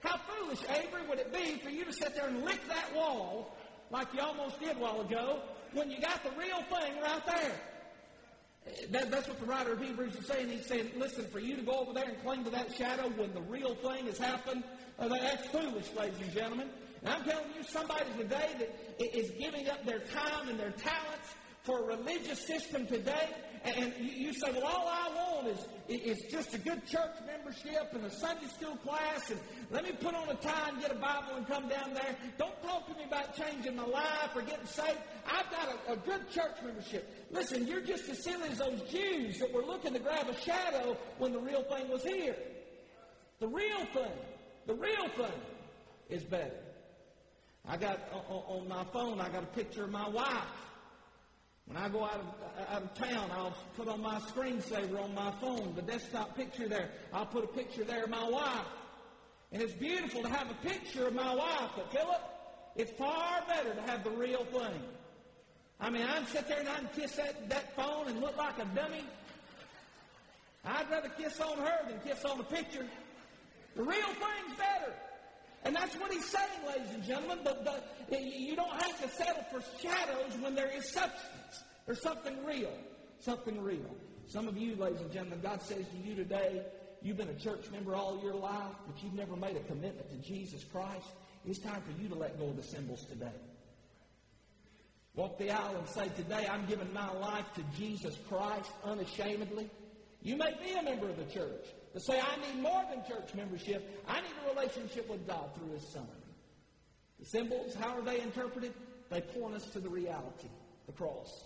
How 0.00 0.18
foolish, 0.18 0.60
Avery, 0.68 1.08
would 1.08 1.18
it 1.18 1.32
be 1.32 1.56
for 1.56 1.70
you 1.70 1.84
to 1.84 1.92
sit 1.92 2.14
there 2.14 2.28
and 2.28 2.44
lick 2.44 2.60
that 2.68 2.94
wall 2.94 3.56
like 3.90 4.06
you 4.14 4.20
almost 4.20 4.60
did 4.60 4.76
a 4.76 4.78
while 4.78 5.00
ago 5.00 5.40
when 5.72 5.90
you 5.90 6.00
got 6.00 6.22
the 6.22 6.30
real 6.38 6.62
thing 6.70 7.00
right 7.02 7.26
there? 7.26 7.60
That, 8.90 9.10
that's 9.10 9.28
what 9.28 9.38
the 9.40 9.46
writer 9.46 9.72
of 9.72 9.80
Hebrews 9.80 10.16
is 10.16 10.26
saying. 10.26 10.48
He's 10.48 10.66
saying, 10.66 10.90
listen, 10.96 11.26
for 11.26 11.38
you 11.38 11.56
to 11.56 11.62
go 11.62 11.72
over 11.72 11.92
there 11.92 12.08
and 12.08 12.22
cling 12.22 12.44
to 12.44 12.50
that 12.50 12.74
shadow 12.74 13.08
when 13.16 13.32
the 13.32 13.40
real 13.42 13.74
thing 13.76 14.06
has 14.06 14.18
happened, 14.18 14.64
uh, 14.98 15.08
that's 15.08 15.46
foolish, 15.48 15.86
ladies 15.96 16.20
and 16.20 16.32
gentlemen. 16.32 16.68
And 17.02 17.14
I'm 17.14 17.24
telling 17.24 17.46
you, 17.56 17.62
somebody 17.62 18.04
today 18.18 18.50
that 18.58 19.16
is 19.16 19.30
giving 19.38 19.68
up 19.68 19.84
their 19.84 20.00
time 20.00 20.48
and 20.48 20.58
their 20.58 20.72
talents 20.72 21.34
for 21.66 21.80
a 21.80 21.96
religious 21.96 22.46
system 22.46 22.86
today 22.86 23.28
and 23.64 23.92
you, 23.98 24.32
say, 24.32 24.52
well, 24.52 24.64
all 24.64 24.86
I 24.86 25.10
want 25.16 25.48
is, 25.48 25.66
is 25.88 26.30
just 26.30 26.54
a 26.54 26.58
good 26.58 26.86
church 26.86 27.10
membership 27.26 27.90
and 27.92 28.04
a 28.04 28.10
Sunday 28.10 28.46
school 28.46 28.76
class, 28.76 29.28
and 29.30 29.40
let 29.72 29.82
me 29.82 29.90
put 29.90 30.14
on 30.14 30.28
a 30.28 30.34
tie 30.34 30.68
and 30.68 30.80
get 30.80 30.92
a 30.92 30.94
Bible 30.94 31.34
and 31.36 31.46
come 31.48 31.68
down 31.68 31.92
there. 31.92 32.16
Don't 32.38 32.62
talk 32.62 32.86
to 32.86 32.94
me 32.94 33.04
about 33.08 33.36
changing 33.36 33.74
my 33.74 33.84
life 33.84 34.30
or 34.36 34.42
getting 34.42 34.66
saved. 34.66 35.00
I've 35.26 35.50
got 35.50 35.68
a, 35.88 35.94
a 35.94 35.96
good 35.96 36.30
church 36.30 36.54
membership. 36.64 37.26
Listen, 37.32 37.66
you're 37.66 37.80
just 37.80 38.08
as 38.08 38.22
silly 38.22 38.48
as 38.50 38.58
those 38.58 38.82
Jews 38.82 39.40
that 39.40 39.52
were 39.52 39.64
looking 39.64 39.94
to 39.94 39.98
grab 39.98 40.28
a 40.28 40.40
shadow 40.40 40.96
when 41.18 41.32
the 41.32 41.40
real 41.40 41.64
thing 41.64 41.88
was 41.88 42.04
here. 42.04 42.36
The 43.40 43.48
real 43.48 43.84
thing, 43.92 44.12
the 44.66 44.74
real 44.74 45.08
thing 45.16 45.40
is 46.08 46.22
better. 46.22 46.54
I 47.68 47.76
got 47.76 47.98
on, 48.12 48.60
on 48.60 48.68
my 48.68 48.84
phone, 48.92 49.20
I 49.20 49.28
got 49.28 49.42
a 49.42 49.46
picture 49.46 49.84
of 49.84 49.90
my 49.90 50.08
wife 50.08 50.44
when 51.66 51.76
I 51.76 51.88
go 51.88 52.04
out 52.04 52.20
of, 52.20 52.74
out 52.74 52.82
of 52.82 52.94
town, 52.94 53.30
I'll 53.32 53.56
put 53.76 53.88
on 53.88 54.00
my 54.00 54.18
screensaver 54.20 55.02
on 55.02 55.14
my 55.14 55.32
phone, 55.40 55.72
the 55.74 55.82
desktop 55.82 56.36
picture 56.36 56.68
there. 56.68 56.90
I'll 57.12 57.26
put 57.26 57.44
a 57.44 57.48
picture 57.48 57.84
there 57.84 58.04
of 58.04 58.10
my 58.10 58.28
wife. 58.28 58.66
And 59.52 59.60
it's 59.62 59.72
beautiful 59.72 60.22
to 60.22 60.28
have 60.28 60.50
a 60.50 60.66
picture 60.66 61.06
of 61.06 61.14
my 61.14 61.34
wife, 61.34 61.70
but 61.76 61.92
Philip, 61.92 62.22
it's 62.76 62.92
far 62.92 63.42
better 63.48 63.74
to 63.74 63.80
have 63.82 64.04
the 64.04 64.10
real 64.10 64.44
thing. 64.44 64.80
I 65.80 65.90
mean, 65.90 66.02
I'd 66.02 66.26
sit 66.28 66.48
there 66.48 66.60
and 66.60 66.68
I'd 66.68 66.92
kiss 66.94 67.16
that, 67.16 67.48
that 67.48 67.74
phone 67.76 68.08
and 68.08 68.20
look 68.20 68.36
like 68.36 68.58
a 68.58 68.64
dummy. 68.74 69.04
I'd 70.64 70.90
rather 70.90 71.10
kiss 71.10 71.40
on 71.40 71.58
her 71.58 71.78
than 71.88 72.00
kiss 72.00 72.24
on 72.24 72.38
the 72.38 72.44
picture. 72.44 72.86
The 73.76 73.82
real 73.82 74.06
thing's 74.06 74.58
better. 74.58 74.92
And 75.64 75.74
that's 75.74 75.96
what 75.96 76.12
he's 76.12 76.24
saying, 76.24 76.66
ladies 76.66 76.94
and 76.94 77.02
gentlemen. 77.02 77.38
The, 77.44 77.82
the, 78.10 78.20
you 78.20 78.54
don't 78.54 78.80
have 78.82 79.00
to 79.02 79.08
settle 79.08 79.44
for 79.50 79.60
shadows 79.80 80.36
when 80.40 80.54
there 80.54 80.70
is 80.76 80.88
substance. 80.90 81.64
There's 81.86 82.02
something 82.02 82.44
real. 82.44 82.72
Something 83.20 83.60
real. 83.62 83.96
Some 84.28 84.48
of 84.48 84.56
you, 84.56 84.76
ladies 84.76 85.00
and 85.00 85.12
gentlemen, 85.12 85.40
God 85.42 85.62
says 85.62 85.84
to 85.88 85.96
you 85.96 86.14
today, 86.14 86.62
you've 87.02 87.16
been 87.16 87.28
a 87.28 87.34
church 87.34 87.70
member 87.70 87.94
all 87.94 88.20
your 88.22 88.34
life, 88.34 88.74
but 88.86 89.02
you've 89.02 89.14
never 89.14 89.36
made 89.36 89.56
a 89.56 89.60
commitment 89.60 90.10
to 90.10 90.16
Jesus 90.16 90.64
Christ. 90.64 91.06
It's 91.46 91.60
time 91.60 91.82
for 91.82 92.00
you 92.00 92.08
to 92.08 92.14
let 92.14 92.38
go 92.38 92.48
of 92.48 92.56
the 92.56 92.62
symbols 92.62 93.04
today. 93.04 93.34
Walk 95.14 95.38
the 95.38 95.50
aisle 95.50 95.76
and 95.76 95.88
say, 95.88 96.10
Today 96.16 96.46
I'm 96.50 96.66
giving 96.66 96.92
my 96.92 97.10
life 97.14 97.46
to 97.54 97.62
Jesus 97.76 98.18
Christ 98.28 98.70
unashamedly. 98.84 99.70
You 100.22 100.36
may 100.36 100.52
be 100.62 100.72
a 100.72 100.82
member 100.82 101.08
of 101.08 101.16
the 101.16 101.32
church, 101.32 101.66
to 101.96 102.02
say, 102.02 102.20
I 102.20 102.36
need 102.46 102.62
more 102.62 102.84
than 102.90 103.02
church 103.06 103.34
membership. 103.34 104.04
I 104.06 104.20
need 104.20 104.32
a 104.44 104.54
relationship 104.54 105.08
with 105.08 105.26
God 105.26 105.48
through 105.54 105.72
His 105.72 105.88
Son. 105.88 106.06
The 107.18 107.24
symbols, 107.24 107.74
how 107.74 107.96
are 107.96 108.02
they 108.02 108.20
interpreted? 108.20 108.74
They 109.08 109.22
point 109.22 109.54
us 109.54 109.64
to 109.70 109.80
the 109.80 109.88
reality, 109.88 110.48
the 110.84 110.92
cross. 110.92 111.44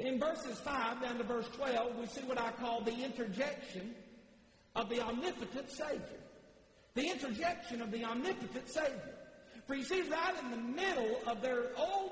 In 0.00 0.18
verses 0.18 0.58
5 0.58 1.02
down 1.02 1.18
to 1.18 1.22
verse 1.22 1.46
12, 1.54 1.96
we 1.96 2.06
see 2.06 2.22
what 2.22 2.40
I 2.40 2.50
call 2.50 2.80
the 2.80 3.04
interjection 3.04 3.94
of 4.74 4.88
the 4.88 5.00
omnipotent 5.00 5.70
Savior. 5.70 6.20
The 6.94 7.08
interjection 7.08 7.82
of 7.82 7.92
the 7.92 8.04
omnipotent 8.04 8.68
Savior. 8.68 9.14
For 9.68 9.76
you 9.76 9.84
see, 9.84 10.02
right 10.02 10.34
in 10.42 10.50
the 10.50 10.56
middle 10.56 11.20
of 11.28 11.40
their 11.40 11.66
old 11.76 12.10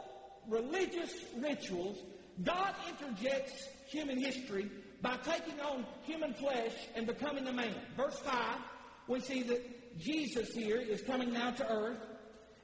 religious 0.49 1.12
rituals, 1.37 1.99
God 2.45 2.76
interjects 2.88 3.66
human 3.88 4.23
history 4.23 4.71
by 5.02 5.16
taking 5.25 5.61
on 5.61 5.87
human 6.02 6.35
flesh 6.35 6.73
and 6.95 7.07
becoming 7.07 7.47
a 7.47 7.52
man. 7.52 7.75
Verse 7.97 8.19
5, 8.19 8.59
we 9.09 9.21
see 9.21 9.42
that 9.45 9.99
Jesus 9.99 10.50
here 10.50 10.80
is 10.80 11.00
coming 11.02 11.33
now 11.33 11.50
to 11.52 11.73
earth, 11.73 11.99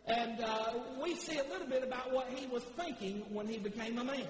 and 0.07 0.41
uh, 0.41 0.75
we 1.03 1.15
see 1.15 1.39
a 1.39 1.45
little 1.45 1.67
bit 1.67 1.83
about 1.83 2.13
what 2.13 2.29
he 2.29 2.47
was 2.47 2.63
thinking 2.63 3.25
when 3.31 3.49
he 3.49 3.59
became 3.59 3.99
a 3.99 4.05
man. 4.05 4.27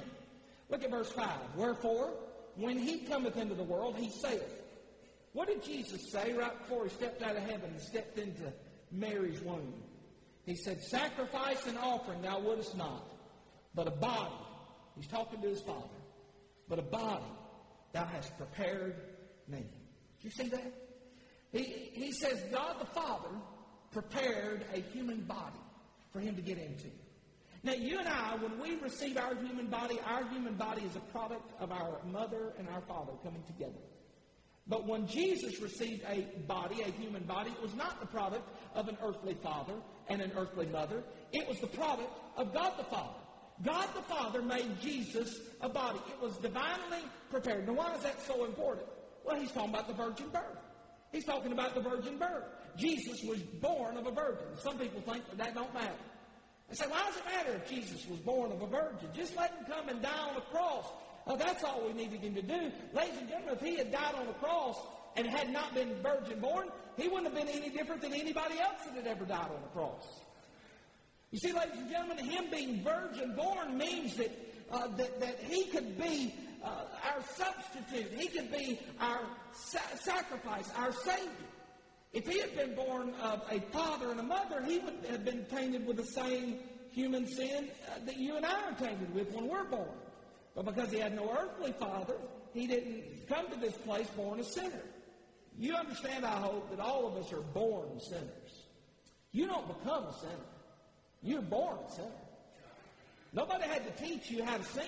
Look 0.68 0.82
at 0.82 0.90
verse 0.90 1.10
5. 1.10 1.28
Wherefore, 1.56 2.12
when 2.56 2.78
he 2.78 2.98
cometh 2.98 3.36
into 3.36 3.54
the 3.54 3.62
world, 3.62 3.96
he 3.96 4.08
saith, 4.08 4.62
What 5.32 5.48
did 5.48 5.62
Jesus 5.62 6.10
say 6.10 6.32
right 6.32 6.58
before 6.58 6.84
he 6.84 6.90
stepped 6.90 7.22
out 7.22 7.36
of 7.36 7.42
heaven 7.42 7.70
and 7.70 7.80
stepped 7.80 8.18
into 8.18 8.52
Mary's 8.90 9.40
womb? 9.40 9.74
He 10.44 10.54
said, 10.54 10.82
Sacrifice 10.82 11.66
and 11.66 11.76
offering 11.78 12.22
thou 12.22 12.40
wouldest 12.40 12.76
not, 12.76 13.04
but 13.74 13.86
a 13.86 13.90
body. 13.90 14.32
He's 14.96 15.08
talking 15.08 15.42
to 15.42 15.48
his 15.48 15.60
Father. 15.60 15.88
But 16.68 16.78
a 16.78 16.82
body 16.82 17.24
Thou 17.96 18.04
hast 18.04 18.36
prepared 18.36 18.96
me. 19.48 19.60
Do 19.60 20.28
you 20.28 20.30
see 20.30 20.48
that? 20.50 20.70
He, 21.50 21.62
he 21.94 22.12
says 22.12 22.42
God 22.52 22.78
the 22.78 22.84
Father 22.84 23.30
prepared 23.90 24.66
a 24.74 24.80
human 24.92 25.22
body 25.22 25.58
for 26.12 26.20
him 26.20 26.36
to 26.36 26.42
get 26.42 26.58
into. 26.58 26.88
Now, 27.62 27.72
you 27.72 27.98
and 27.98 28.06
I, 28.06 28.36
when 28.36 28.60
we 28.60 28.76
receive 28.82 29.16
our 29.16 29.34
human 29.34 29.68
body, 29.68 29.98
our 30.06 30.28
human 30.28 30.56
body 30.56 30.82
is 30.82 30.94
a 30.94 31.00
product 31.10 31.50
of 31.58 31.72
our 31.72 32.02
mother 32.04 32.52
and 32.58 32.68
our 32.68 32.82
father 32.82 33.12
coming 33.24 33.42
together. 33.44 33.80
But 34.66 34.86
when 34.86 35.06
Jesus 35.06 35.62
received 35.62 36.02
a 36.06 36.26
body, 36.46 36.82
a 36.82 36.90
human 36.90 37.22
body, 37.22 37.50
it 37.50 37.62
was 37.62 37.74
not 37.74 38.00
the 38.00 38.06
product 38.06 38.46
of 38.74 38.88
an 38.88 38.98
earthly 39.02 39.38
father 39.42 39.76
and 40.08 40.20
an 40.20 40.32
earthly 40.36 40.66
mother. 40.66 41.02
It 41.32 41.48
was 41.48 41.58
the 41.60 41.66
product 41.68 42.12
of 42.36 42.52
God 42.52 42.74
the 42.76 42.84
Father. 42.84 43.20
God 43.64 43.88
the 43.94 44.02
Father 44.02 44.42
made 44.42 44.80
Jesus 44.80 45.40
a 45.60 45.68
body. 45.68 45.98
It 46.08 46.22
was 46.22 46.36
divinely 46.38 47.02
prepared. 47.30 47.66
Now, 47.66 47.74
why 47.74 47.94
is 47.94 48.02
that 48.02 48.20
so 48.26 48.44
important? 48.44 48.86
Well, 49.24 49.40
he's 49.40 49.50
talking 49.52 49.70
about 49.70 49.88
the 49.88 49.94
virgin 49.94 50.28
birth. 50.28 50.58
He's 51.12 51.24
talking 51.24 51.52
about 51.52 51.74
the 51.74 51.80
virgin 51.80 52.18
birth. 52.18 52.44
Jesus 52.76 53.22
was 53.24 53.40
born 53.40 53.96
of 53.96 54.06
a 54.06 54.10
virgin. 54.10 54.46
Some 54.58 54.78
people 54.78 55.00
think 55.00 55.26
that 55.30 55.38
that 55.38 55.54
don't 55.54 55.72
matter. 55.72 55.94
They 56.68 56.74
say, 56.74 56.86
why 56.88 57.02
does 57.06 57.16
it 57.16 57.24
matter 57.24 57.52
if 57.54 57.68
Jesus 57.68 58.06
was 58.06 58.18
born 58.20 58.52
of 58.52 58.60
a 58.60 58.66
virgin? 58.66 59.08
Just 59.14 59.36
let 59.36 59.50
him 59.52 59.64
come 59.66 59.88
and 59.88 60.02
die 60.02 60.28
on 60.28 60.36
a 60.36 60.40
cross. 60.40 60.86
Uh, 61.26 61.36
that's 61.36 61.64
all 61.64 61.86
we 61.86 61.92
needed 61.92 62.20
him 62.20 62.34
to 62.34 62.42
do. 62.42 62.70
Ladies 62.92 63.18
and 63.18 63.28
gentlemen, 63.28 63.54
if 63.54 63.60
he 63.60 63.76
had 63.76 63.90
died 63.90 64.14
on 64.14 64.28
a 64.28 64.34
cross 64.34 64.76
and 65.16 65.26
had 65.26 65.50
not 65.50 65.74
been 65.74 65.94
virgin 66.02 66.40
born, 66.40 66.68
he 66.96 67.08
wouldn't 67.08 67.32
have 67.32 67.34
been 67.34 67.48
any 67.48 67.70
different 67.70 68.02
than 68.02 68.12
anybody 68.12 68.58
else 68.58 68.84
that 68.84 68.94
had 68.94 69.06
ever 69.06 69.24
died 69.24 69.48
on 69.48 69.62
a 69.64 69.72
cross. 69.72 70.04
You 71.32 71.38
see, 71.38 71.52
ladies 71.52 71.78
and 71.78 71.90
gentlemen, 71.90 72.24
him 72.24 72.44
being 72.50 72.82
virgin 72.82 73.34
born 73.34 73.76
means 73.76 74.16
that, 74.16 74.30
uh, 74.70 74.88
that, 74.96 75.20
that 75.20 75.40
he 75.40 75.64
could 75.66 75.98
be 75.98 76.34
uh, 76.62 76.84
our 77.04 77.22
substitute. 77.34 78.12
He 78.18 78.28
could 78.28 78.50
be 78.50 78.80
our 79.00 79.20
sa- 79.52 79.96
sacrifice, 80.00 80.70
our 80.76 80.92
Savior. 80.92 81.30
If 82.12 82.26
he 82.26 82.40
had 82.40 82.56
been 82.56 82.74
born 82.74 83.12
of 83.22 83.42
a 83.50 83.60
father 83.72 84.10
and 84.10 84.20
a 84.20 84.22
mother, 84.22 84.62
he 84.64 84.78
would 84.78 85.04
have 85.10 85.24
been 85.24 85.44
tainted 85.46 85.86
with 85.86 85.96
the 85.96 86.06
same 86.06 86.58
human 86.90 87.26
sin 87.26 87.68
uh, 87.88 87.98
that 88.06 88.16
you 88.16 88.36
and 88.36 88.46
I 88.46 88.70
are 88.70 88.72
tainted 88.72 89.12
with 89.14 89.30
when 89.32 89.48
we're 89.48 89.64
born. 89.64 89.98
But 90.54 90.64
because 90.64 90.90
he 90.90 90.98
had 90.98 91.14
no 91.14 91.30
earthly 91.38 91.74
father, 91.78 92.14
he 92.54 92.66
didn't 92.66 93.28
come 93.28 93.50
to 93.50 93.56
this 93.60 93.76
place 93.78 94.06
born 94.16 94.40
a 94.40 94.44
sinner. 94.44 94.82
You 95.58 95.74
understand, 95.74 96.24
I 96.24 96.38
hope, 96.38 96.70
that 96.70 96.80
all 96.80 97.06
of 97.06 97.22
us 97.22 97.32
are 97.32 97.42
born 97.42 98.00
sinners. 98.00 98.62
You 99.32 99.46
don't 99.46 99.66
become 99.66 100.04
a 100.04 100.14
sinner. 100.18 100.55
You're 101.26 101.42
born 101.42 101.76
a 101.86 101.92
sinner. 101.92 102.08
Nobody 103.32 103.64
had 103.64 103.84
to 103.84 104.04
teach 104.04 104.30
you 104.30 104.44
how 104.44 104.56
to 104.56 104.64
sin. 104.64 104.84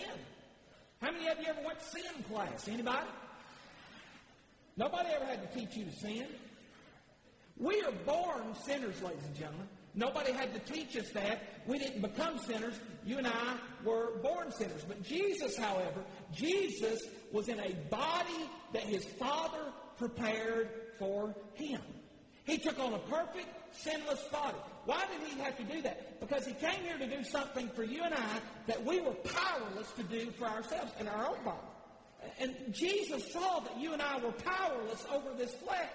How 1.02 1.11
many 1.11 1.28
of 1.28 1.38
you 1.40 1.47
ever 1.49 1.61
went 1.66 1.80
to 1.80 1.85
sin 1.85 2.25
class? 2.30 2.68
Anybody? 2.68 3.09
Nobody 4.76 5.09
ever 5.14 5.25
had 5.25 5.52
to 5.52 5.59
teach 5.59 5.76
you 5.76 5.85
to 5.85 5.92
sin. 5.92 6.26
We 7.57 7.83
are 7.83 7.92
born 8.07 8.54
sinners, 8.64 9.02
ladies 9.02 9.25
and 9.25 9.35
gentlemen. 9.35 9.66
Nobody 9.97 10.30
had 10.30 10.54
to 10.54 10.73
teach 10.73 10.97
us 10.97 11.11
that. 11.11 11.42
We 11.66 11.80
didn't 11.80 12.02
become 12.02 12.38
sinners. 12.38 12.78
You 13.04 13.18
and 13.18 13.26
I 13.26 13.57
were 13.85 14.18
born 14.23 14.52
sinners. 14.52 14.85
But 14.87 15.02
Jesus, 15.02 15.57
however, 15.57 16.04
Jesus 16.33 17.00
was 17.33 17.49
in 17.49 17.59
a 17.59 17.73
body 17.90 18.49
that 18.73 18.85
his 18.85 19.04
Father 19.18 19.73
prepared 19.97 20.71
for 21.00 21.35
him. 21.54 21.80
He 22.45 22.59
took 22.59 22.78
on 22.78 22.95
a 22.95 22.99
perfect, 22.99 23.49
sinless 23.73 24.23
body. 24.30 24.57
Why 24.88 25.04
did 25.12 25.28
he 25.28 25.38
have 25.40 25.54
to 25.59 25.64
do 25.64 25.83
that? 25.83 26.18
Because 26.18 26.47
he 26.47 26.54
came 26.54 26.83
here 26.83 26.97
to 26.97 27.07
do 27.07 27.23
something 27.23 27.68
for 27.76 27.85
you 27.85 28.02
and 28.02 28.14
I 28.14 28.40
that 28.68 28.83
we 28.87 29.02
were 29.02 29.12
powerless 29.12 29.92
to 29.99 30.02
do 30.02 30.30
for 30.30 30.47
ourselves 30.47 30.92
in 30.99 31.07
our 31.07 31.26
own 31.28 31.45
body. 31.45 31.59
And 32.40 32.57
Jesus 32.73 33.30
saw 33.30 33.61
that 33.61 33.78
you 33.78 33.92
and 33.92 34.00
I 34.00 34.16
were 34.16 34.33
powerless 34.33 35.04
over 35.12 35.35
this 35.37 35.52
flesh. 35.57 35.90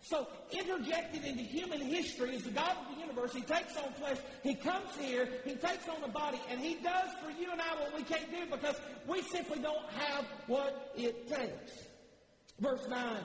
So, 0.00 0.28
interjected 0.50 1.26
into 1.26 1.42
human 1.42 1.82
history 1.82 2.36
is 2.36 2.44
the 2.44 2.52
God 2.52 2.74
of 2.80 2.94
the 2.94 3.02
universe. 3.02 3.34
He 3.34 3.42
takes 3.42 3.76
on 3.76 3.92
flesh. 3.92 4.16
He 4.42 4.54
comes 4.54 4.96
here. 4.98 5.28
He 5.44 5.54
takes 5.54 5.86
on 5.86 6.02
a 6.02 6.08
body. 6.08 6.40
And 6.48 6.58
He 6.58 6.76
does 6.76 7.10
for 7.22 7.30
you 7.30 7.52
and 7.52 7.60
I 7.60 7.74
what 7.74 7.94
we 7.94 8.02
can't 8.02 8.30
do 8.30 8.46
because 8.50 8.80
we 9.06 9.20
simply 9.20 9.58
don't 9.58 9.90
have 9.90 10.24
what 10.46 10.90
it 10.96 11.28
takes. 11.28 11.84
Verse 12.60 12.88
9, 12.88 13.18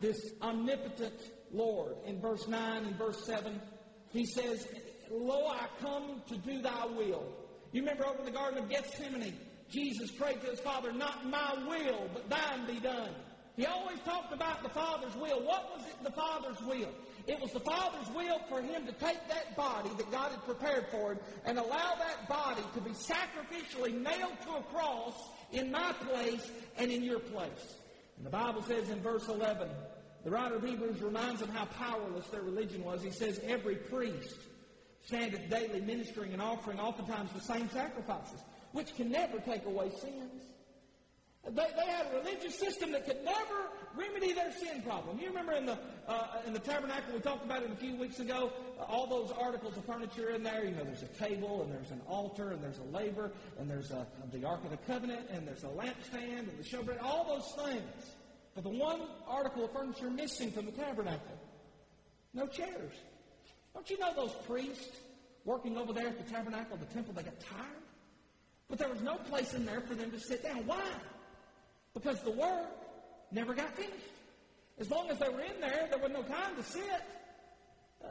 this 0.00 0.32
omnipotent 0.40 1.20
Lord. 1.52 1.96
In 2.06 2.18
verse 2.18 2.48
9 2.48 2.84
and 2.84 2.96
verse 2.96 3.26
7, 3.26 3.60
he 4.12 4.24
says, 4.26 4.66
Lo, 5.10 5.46
I 5.48 5.66
come 5.80 6.22
to 6.28 6.36
do 6.36 6.60
thy 6.60 6.86
will. 6.86 7.24
You 7.72 7.82
remember 7.82 8.06
over 8.06 8.20
in 8.20 8.24
the 8.24 8.30
Garden 8.30 8.58
of 8.62 8.68
Gethsemane, 8.68 9.34
Jesus 9.70 10.10
prayed 10.10 10.40
to 10.42 10.48
his 10.48 10.60
Father, 10.60 10.92
Not 10.92 11.28
my 11.28 11.54
will, 11.68 12.08
but 12.12 12.28
thine 12.30 12.66
be 12.66 12.80
done. 12.80 13.10
He 13.56 13.66
always 13.66 13.98
talked 14.04 14.32
about 14.32 14.62
the 14.62 14.68
Father's 14.68 15.14
will. 15.16 15.44
What 15.44 15.76
was 15.76 15.86
it 15.88 16.04
the 16.04 16.12
Father's 16.12 16.60
will? 16.62 16.90
It 17.26 17.40
was 17.40 17.50
the 17.50 17.60
Father's 17.60 18.08
will 18.14 18.40
for 18.48 18.62
him 18.62 18.86
to 18.86 18.92
take 18.92 19.18
that 19.28 19.56
body 19.56 19.90
that 19.98 20.10
God 20.12 20.30
had 20.30 20.44
prepared 20.44 20.86
for 20.90 21.12
him 21.12 21.18
and 21.44 21.58
allow 21.58 21.94
that 21.98 22.28
body 22.28 22.62
to 22.74 22.80
be 22.80 22.90
sacrificially 22.90 24.00
nailed 24.00 24.40
to 24.44 24.52
a 24.52 24.62
cross 24.72 25.14
in 25.52 25.72
my 25.72 25.92
place 26.08 26.48
and 26.78 26.90
in 26.92 27.02
your 27.02 27.18
place. 27.18 27.74
And 28.16 28.24
the 28.24 28.30
Bible 28.30 28.62
says 28.62 28.88
in 28.90 29.00
verse 29.00 29.28
11, 29.28 29.68
the 30.24 30.30
writer 30.30 30.56
of 30.56 30.64
Hebrews 30.64 31.00
reminds 31.00 31.40
them 31.40 31.50
how 31.50 31.66
powerless 31.66 32.26
their 32.28 32.42
religion 32.42 32.84
was. 32.84 33.02
He 33.02 33.10
says, 33.10 33.40
Every 33.46 33.76
priest 33.76 34.36
standeth 35.04 35.48
daily 35.48 35.80
ministering 35.80 36.32
and 36.32 36.42
offering 36.42 36.78
oftentimes 36.78 37.32
the 37.32 37.40
same 37.40 37.70
sacrifices, 37.70 38.40
which 38.72 38.94
can 38.96 39.10
never 39.10 39.38
take 39.38 39.64
away 39.64 39.90
sins. 40.00 40.42
They, 41.46 41.66
they 41.76 41.86
had 41.86 42.06
a 42.12 42.18
religious 42.18 42.58
system 42.58 42.92
that 42.92 43.06
could 43.06 43.24
never 43.24 43.70
remedy 43.96 44.32
their 44.32 44.52
sin 44.52 44.82
problem. 44.82 45.18
You 45.18 45.28
remember 45.28 45.52
in 45.52 45.66
the 45.66 45.78
uh, 46.06 46.42
in 46.46 46.52
the 46.52 46.58
tabernacle 46.58 47.14
we 47.14 47.20
talked 47.20 47.44
about 47.44 47.62
it 47.62 47.70
a 47.70 47.76
few 47.76 47.96
weeks 47.96 48.20
ago. 48.20 48.52
Uh, 48.78 48.82
all 48.82 49.06
those 49.06 49.32
articles 49.32 49.76
of 49.76 49.84
furniture 49.84 50.30
in 50.30 50.42
there. 50.42 50.64
You 50.64 50.72
know, 50.72 50.84
there's 50.84 51.02
a 51.02 51.06
table 51.06 51.62
and 51.62 51.72
there's 51.72 51.90
an 51.90 52.02
altar 52.06 52.50
and 52.50 52.62
there's 52.62 52.78
a 52.78 52.96
laver 52.96 53.30
and 53.58 53.70
there's 53.70 53.90
a, 53.92 54.06
the 54.32 54.44
ark 54.44 54.62
of 54.64 54.70
the 54.70 54.76
covenant 54.78 55.28
and 55.30 55.46
there's 55.46 55.64
a 55.64 55.68
lampstand 55.68 56.40
and 56.40 56.58
the 56.58 56.64
showbread. 56.64 57.02
All 57.02 57.24
those 57.24 57.66
things. 57.66 58.12
The 58.62 58.68
one 58.68 59.00
article 59.28 59.64
of 59.64 59.72
furniture 59.72 60.10
missing 60.10 60.50
from 60.50 60.66
the 60.66 60.72
tabernacle, 60.72 61.38
no 62.34 62.46
chairs. 62.48 62.92
Don't 63.72 63.88
you 63.88 63.98
know 63.98 64.12
those 64.16 64.32
priests 64.48 64.96
working 65.44 65.76
over 65.76 65.92
there 65.92 66.08
at 66.08 66.18
the 66.18 66.28
tabernacle, 66.32 66.76
the 66.76 66.92
temple, 66.92 67.14
they 67.14 67.22
got 67.22 67.38
tired? 67.38 67.82
But 68.68 68.78
there 68.78 68.88
was 68.88 69.00
no 69.00 69.14
place 69.14 69.54
in 69.54 69.64
there 69.64 69.80
for 69.80 69.94
them 69.94 70.10
to 70.10 70.18
sit 70.18 70.42
down. 70.42 70.66
Why? 70.66 70.84
Because 71.94 72.20
the 72.22 72.32
work 72.32 72.66
never 73.30 73.54
got 73.54 73.72
finished. 73.76 73.94
As 74.80 74.90
long 74.90 75.08
as 75.08 75.18
they 75.20 75.28
were 75.28 75.40
in 75.40 75.60
there, 75.60 75.88
there 75.90 76.00
was 76.00 76.10
no 76.10 76.22
time 76.22 76.56
to 76.56 76.62
sit. 76.64 76.82
Uh, 78.04 78.08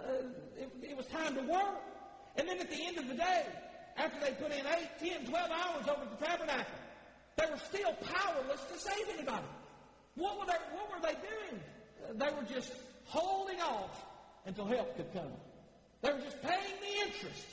it, 0.58 0.72
it 0.82 0.98
was 0.98 1.06
time 1.08 1.36
to 1.36 1.42
work. 1.42 1.82
And 2.38 2.48
then 2.48 2.60
at 2.60 2.70
the 2.70 2.86
end 2.86 2.98
of 2.98 3.08
the 3.10 3.16
day, 3.16 3.46
after 3.98 4.20
they 4.22 4.32
put 4.32 4.52
in 4.52 4.66
8, 4.66 5.26
10, 5.26 5.26
12 5.28 5.52
hours 5.52 5.88
over 5.90 6.08
the 6.10 6.26
tabernacle, 6.26 6.66
they 7.36 7.46
were 7.52 7.58
still 7.58 7.94
powerless 8.14 8.62
to 8.72 8.80
save 8.80 9.14
anybody. 9.14 9.46
What 10.18 10.40
were 10.40 10.46
they, 10.46 10.60
what 10.76 10.90
were 10.92 11.02
they 11.02 11.14
doing? 11.14 11.62
They 12.14 12.36
were 12.36 12.54
just 12.54 12.74
holding 13.06 13.62
off 13.62 14.04
until 14.46 14.66
help 14.66 14.98
could 14.98 15.14
come. 15.14 15.32
They 16.02 16.12
were 16.12 16.20
just 16.20 16.42
paying 16.42 16.76
the 16.82 17.08
interest 17.08 17.46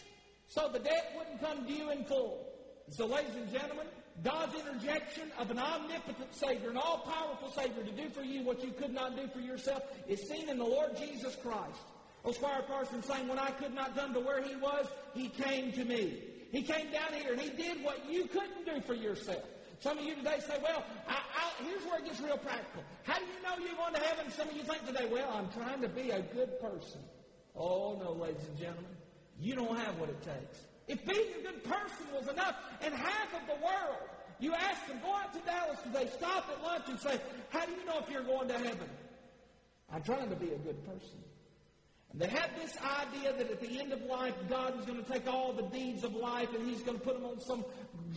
so 0.49 0.69
the 0.73 0.79
debt 0.79 1.13
wouldn't 1.17 1.41
come 1.41 1.67
due 1.67 1.91
in 1.91 2.05
full. 2.05 2.47
So, 2.91 3.07
ladies 3.07 3.35
and 3.35 3.51
gentlemen, 3.51 3.87
God's 4.23 4.55
interjection 4.55 5.31
of 5.39 5.51
an 5.51 5.59
omnipotent 5.59 6.35
Savior, 6.35 6.71
an 6.71 6.77
all 6.77 6.99
powerful 6.99 7.51
Savior 7.51 7.83
to 7.83 7.91
do 7.91 8.09
for 8.11 8.23
you 8.23 8.45
what 8.45 8.63
you 8.63 8.71
could 8.73 8.93
not 8.93 9.17
do 9.17 9.27
for 9.33 9.41
yourself 9.41 9.83
is 10.07 10.29
seen 10.29 10.49
in 10.49 10.59
the 10.59 10.65
Lord 10.65 10.97
Jesus 10.97 11.37
Christ. 11.37 11.81
Oh, 12.25 12.33
Squire 12.33 12.63
Parsons 12.63 13.07
saying, 13.07 13.27
When 13.27 13.39
I 13.39 13.51
could 13.51 13.75
not 13.75 13.97
come 13.97 14.15
to 14.15 14.21
where 14.21 14.43
He 14.43 14.55
was, 14.57 14.87
He 15.15 15.29
came 15.29 15.73
to 15.73 15.85
me. 15.85 16.23
He 16.53 16.63
came 16.63 16.91
down 16.93 17.13
here 17.13 17.33
and 17.33 17.41
He 17.41 17.51
did 17.51 17.83
what 17.83 18.09
you 18.09 18.27
couldn't 18.27 18.65
do 18.65 18.81
for 18.83 18.95
yourself. 18.95 19.43
Some 19.81 19.99
of 19.99 20.05
you 20.05 20.15
today 20.15 20.39
say, 20.47 20.59
Well, 20.63 20.85
I, 21.09 21.15
I, 21.15 21.65
here's 21.65 21.85
where 21.85 21.99
it 21.99 22.07
gets 22.07 22.21
real 22.35 22.43
practical. 22.43 22.83
How 23.05 23.19
do 23.19 23.25
you 23.25 23.43
know 23.43 23.65
you're 23.65 23.77
going 23.77 23.95
to 23.95 24.01
heaven? 24.01 24.31
Some 24.31 24.49
of 24.49 24.57
you 24.57 24.63
think 24.63 24.87
today, 24.87 25.09
Well, 25.11 25.31
I'm 25.33 25.51
trying 25.53 25.81
to 25.83 25.89
be 25.89 26.11
a 26.11 26.21
good 26.21 26.61
person. 26.61 27.01
Oh, 27.57 27.99
no, 28.03 28.13
ladies 28.13 28.43
and 28.49 28.59
gentlemen. 28.59 28.91
You 29.41 29.55
don't 29.55 29.77
have 29.77 29.99
what 29.99 30.09
it 30.09 30.23
takes. 30.23 30.61
If 30.87 31.05
being 31.07 31.29
a 31.41 31.43
good 31.43 31.65
person 31.65 32.07
was 32.13 32.29
enough, 32.29 32.57
and 32.83 32.95
half 32.95 33.35
of 33.35 33.47
the 33.47 33.65
world, 33.65 34.09
you 34.39 34.53
ask 34.55 34.87
them, 34.87 34.99
go 35.03 35.15
out 35.15 35.33
to 35.33 35.41
Dallas 35.41 35.79
today, 35.83 36.11
stop 36.17 36.49
at 36.51 36.63
lunch 36.63 36.85
and 36.89 37.01
say, 37.01 37.19
how 37.51 37.65
do 37.65 37.73
you 37.73 37.85
know 37.87 37.99
if 38.01 38.11
you're 38.11 38.23
going 38.23 38.49
to 38.49 38.55
heaven? 38.55 38.89
I'm 39.93 40.03
trying 40.03 40.29
to 40.29 40.37
be 40.37 40.51
a 40.51 40.59
good 40.59 40.85
person. 40.85 41.19
They 42.17 42.29
have 42.29 42.51
this 42.57 42.77
idea 42.79 43.33
that 43.33 43.51
at 43.51 43.61
the 43.61 43.81
end 43.81 43.93
of 43.93 44.03
life, 44.03 44.35
God 44.49 44.79
is 44.79 44.87
going 44.87 45.03
to 45.03 45.11
take 45.11 45.27
all 45.27 45.53
the 45.53 45.65
deeds 45.65 46.05
of 46.05 46.15
life 46.15 46.49
and 46.55 46.69
He's 46.69 46.83
going 46.83 46.99
to 46.99 47.05
put 47.05 47.15
them 47.15 47.25
on 47.25 47.41
some 47.41 47.65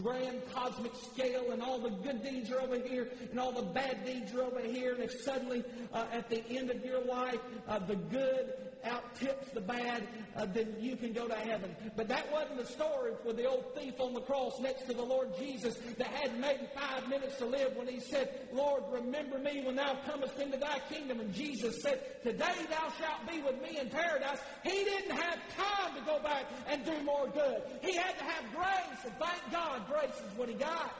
grand 0.01 0.41
cosmic 0.53 0.91
scale, 0.95 1.51
and 1.51 1.61
all 1.61 1.79
the 1.79 1.89
good 1.89 2.23
deeds 2.23 2.51
are 2.51 2.61
over 2.61 2.77
here, 2.79 3.09
and 3.31 3.39
all 3.39 3.51
the 3.51 3.63
bad 3.63 4.05
deeds 4.05 4.31
are 4.33 4.43
over 4.43 4.59
here. 4.59 4.93
And 4.93 5.03
if 5.03 5.11
suddenly, 5.21 5.63
uh, 5.91 6.05
at 6.11 6.29
the 6.29 6.47
end 6.49 6.69
of 6.69 6.85
your 6.85 7.03
life, 7.03 7.39
uh, 7.67 7.79
the 7.79 7.95
good 7.95 8.53
out 8.83 9.15
tips 9.15 9.51
the 9.51 9.61
bad, 9.61 10.07
uh, 10.35 10.45
then 10.45 10.75
you 10.79 10.95
can 10.95 11.13
go 11.13 11.27
to 11.27 11.35
heaven. 11.35 11.75
But 11.95 12.07
that 12.09 12.31
wasn't 12.31 12.59
the 12.59 12.65
story 12.65 13.13
for 13.23 13.33
the 13.33 13.45
old 13.45 13.75
thief 13.75 13.95
on 13.99 14.13
the 14.13 14.21
cross 14.21 14.59
next 14.59 14.87
to 14.87 14.93
the 14.93 15.03
Lord 15.03 15.29
Jesus 15.37 15.77
that 15.97 16.07
had 16.07 16.39
maybe 16.39 16.67
five 16.75 17.07
minutes 17.09 17.37
to 17.37 17.45
live 17.45 17.75
when 17.75 17.87
he 17.87 17.99
said, 17.99 18.47
Lord, 18.53 18.83
remember 18.91 19.39
me 19.39 19.63
when 19.65 19.75
thou 19.75 19.97
comest 20.05 20.39
into 20.39 20.57
thy 20.57 20.79
kingdom. 20.89 21.19
And 21.19 21.33
Jesus 21.33 21.81
said, 21.81 22.23
Today 22.23 22.55
thou 22.69 22.91
shalt 22.99 23.29
be 23.29 23.41
with 23.41 23.61
me 23.61 23.79
in 23.79 23.89
paradise. 23.89 24.39
He 24.63 24.83
didn't 24.83 25.17
have 25.17 25.39
time 25.55 25.95
to 25.95 26.01
go 26.05 26.19
back 26.21 26.45
and 26.67 26.83
do 26.85 27.03
more 27.03 27.27
good. 27.27 27.61
He 27.81 27.95
had 27.95 28.17
to 28.17 28.23
have 28.23 28.43
grace, 28.53 29.05
and 29.05 29.13
thank 29.19 29.51
God, 29.51 29.87
grace 29.87 30.15
is 30.15 30.37
what 30.37 30.49
he 30.49 30.55
got. 30.55 30.93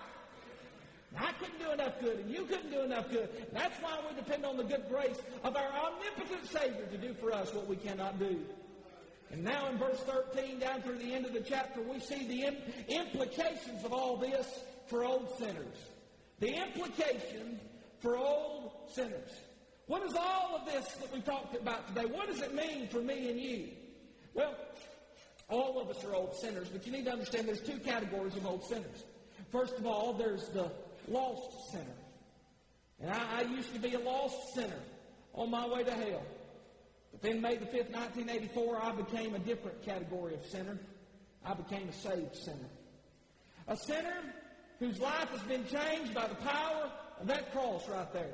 I 1.16 1.32
couldn't 1.34 1.60
do 1.60 1.72
enough 1.72 2.00
good, 2.02 2.20
and 2.20 2.30
you 2.30 2.44
couldn't 2.46 2.72
do 2.72 2.82
enough 2.82 3.10
good. 3.10 3.30
That's 3.54 3.82
why 3.82 3.98
we 4.10 4.16
depend 4.16 4.46
on 4.46 4.58
the 4.58 4.64
good 4.64 4.86
grace 4.90 5.18
of 5.44 5.56
our 5.56 5.70
omnipotent 5.72 6.48
Savior 6.48 6.86
to 6.92 6.98
do 6.98 7.14
for 7.14 7.32
us 7.32 7.54
what 7.54 7.68
we 7.68 7.76
cannot 7.76 8.20
do. 8.20 8.40
And 9.32 9.44
now 9.44 9.68
in 9.70 9.78
verse 9.78 10.00
13, 10.00 10.60
down 10.60 10.82
through 10.82 10.98
the 10.98 11.14
end 11.14 11.26
of 11.26 11.34
the 11.34 11.42
chapter, 11.42 11.82
we 11.82 12.00
see 12.00 12.28
the 12.28 12.56
implications 12.94 13.84
of 13.84 13.94
all 13.94 14.18
this 14.18 14.64
for 14.88 15.04
old 15.04 15.38
sinners. 15.38 15.78
The 16.40 16.54
implication 16.54 17.60
for 18.00 18.18
old 18.18 18.72
sinners. 18.94 19.32
What 19.88 20.04
is 20.04 20.14
all 20.16 20.56
of 20.60 20.66
this 20.66 20.86
that 20.96 21.12
we 21.14 21.22
talked 21.22 21.56
about 21.56 21.88
today? 21.88 22.06
What 22.06 22.28
does 22.28 22.42
it 22.42 22.54
mean 22.54 22.88
for 22.90 23.00
me 23.00 23.30
and 23.30 23.40
you? 23.40 23.70
Well, 24.34 24.54
all 25.50 25.80
of 25.80 25.90
us 25.90 26.04
are 26.04 26.14
old 26.14 26.36
sinners, 26.36 26.68
but 26.70 26.86
you 26.86 26.92
need 26.92 27.06
to 27.06 27.12
understand 27.12 27.48
there's 27.48 27.62
two 27.62 27.80
categories 27.80 28.36
of 28.36 28.46
old 28.46 28.66
sinners. 28.66 29.06
First 29.52 29.78
of 29.78 29.86
all, 29.86 30.14
there's 30.14 30.50
the 30.50 30.72
lost 31.08 31.72
sinner. 31.72 31.86
And 33.00 33.12
I, 33.12 33.40
I 33.40 33.42
used 33.44 33.74
to 33.74 33.80
be 33.80 33.94
a 33.94 34.00
lost 34.00 34.54
sinner 34.54 34.80
on 35.34 35.52
my 35.52 35.68
way 35.68 35.84
to 35.84 35.92
hell. 35.92 36.24
But 37.12 37.22
then 37.22 37.42
May 37.42 37.58
the 37.58 37.66
5th, 37.66 37.92
1984, 37.92 38.82
I 38.82 38.92
became 38.94 39.36
a 39.36 39.40
different 39.40 39.84
category 39.84 40.34
of 40.34 40.46
sinner. 40.46 40.78
I 41.46 41.54
became 41.54 41.88
a 41.88 41.94
saved 41.94 42.36
sinner. 42.36 42.70
A 43.68 43.78
sinner 43.78 44.18
whose 44.80 45.00
life 45.00 45.30
has 45.30 45.42
been 45.42 45.66
changed 45.68 46.14
by 46.14 46.28
the 46.28 46.36
power 46.36 46.92
of 47.20 47.28
that 47.28 47.52
cross 47.52 47.88
right 47.90 48.12
there. 48.14 48.34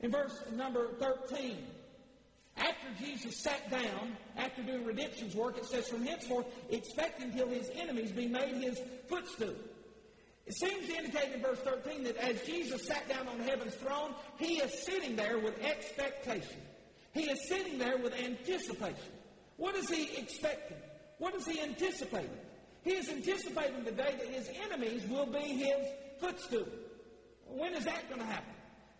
In 0.00 0.10
verse 0.10 0.42
number 0.52 0.88
13, 0.98 1.56
after 2.56 3.04
Jesus 3.04 3.36
sat 3.36 3.70
down, 3.70 4.16
after 4.36 4.62
doing 4.62 4.84
redemption's 4.84 5.34
work, 5.34 5.58
it 5.58 5.66
says, 5.66 5.88
From 5.88 6.04
henceforth, 6.04 6.46
expect 6.70 7.22
until 7.22 7.48
his 7.48 7.70
enemies 7.76 8.12
be 8.12 8.26
made 8.26 8.54
his 8.56 8.80
footstool. 9.08 9.54
It 10.46 10.54
seems 10.54 10.86
to 10.86 10.96
indicate 10.96 11.32
in 11.32 11.42
verse 11.42 11.58
13 11.58 12.04
that 12.04 12.16
as 12.18 12.40
Jesus 12.42 12.86
sat 12.86 13.08
down 13.08 13.26
on 13.26 13.40
heaven's 13.40 13.74
throne, 13.74 14.14
he 14.38 14.58
is 14.58 14.84
sitting 14.84 15.16
there 15.16 15.38
with 15.38 15.60
expectation. 15.62 16.60
He 17.12 17.22
is 17.22 17.48
sitting 17.48 17.78
there 17.78 17.98
with 17.98 18.14
anticipation. 18.14 19.12
What 19.56 19.74
is 19.74 19.88
he 19.88 20.16
expecting? 20.16 20.76
What 21.18 21.34
is 21.34 21.46
he 21.46 21.60
anticipating? 21.60 22.30
He 22.84 22.92
is 22.92 23.08
anticipating 23.08 23.82
the 23.82 23.90
day 23.90 24.14
that 24.18 24.28
his 24.28 24.48
enemies 24.64 25.04
will 25.08 25.26
be 25.26 25.40
his 25.40 25.88
footstool. 26.20 26.68
When 27.48 27.74
is 27.74 27.84
that 27.84 28.08
going 28.08 28.20
to 28.20 28.26
happen? 28.26 28.52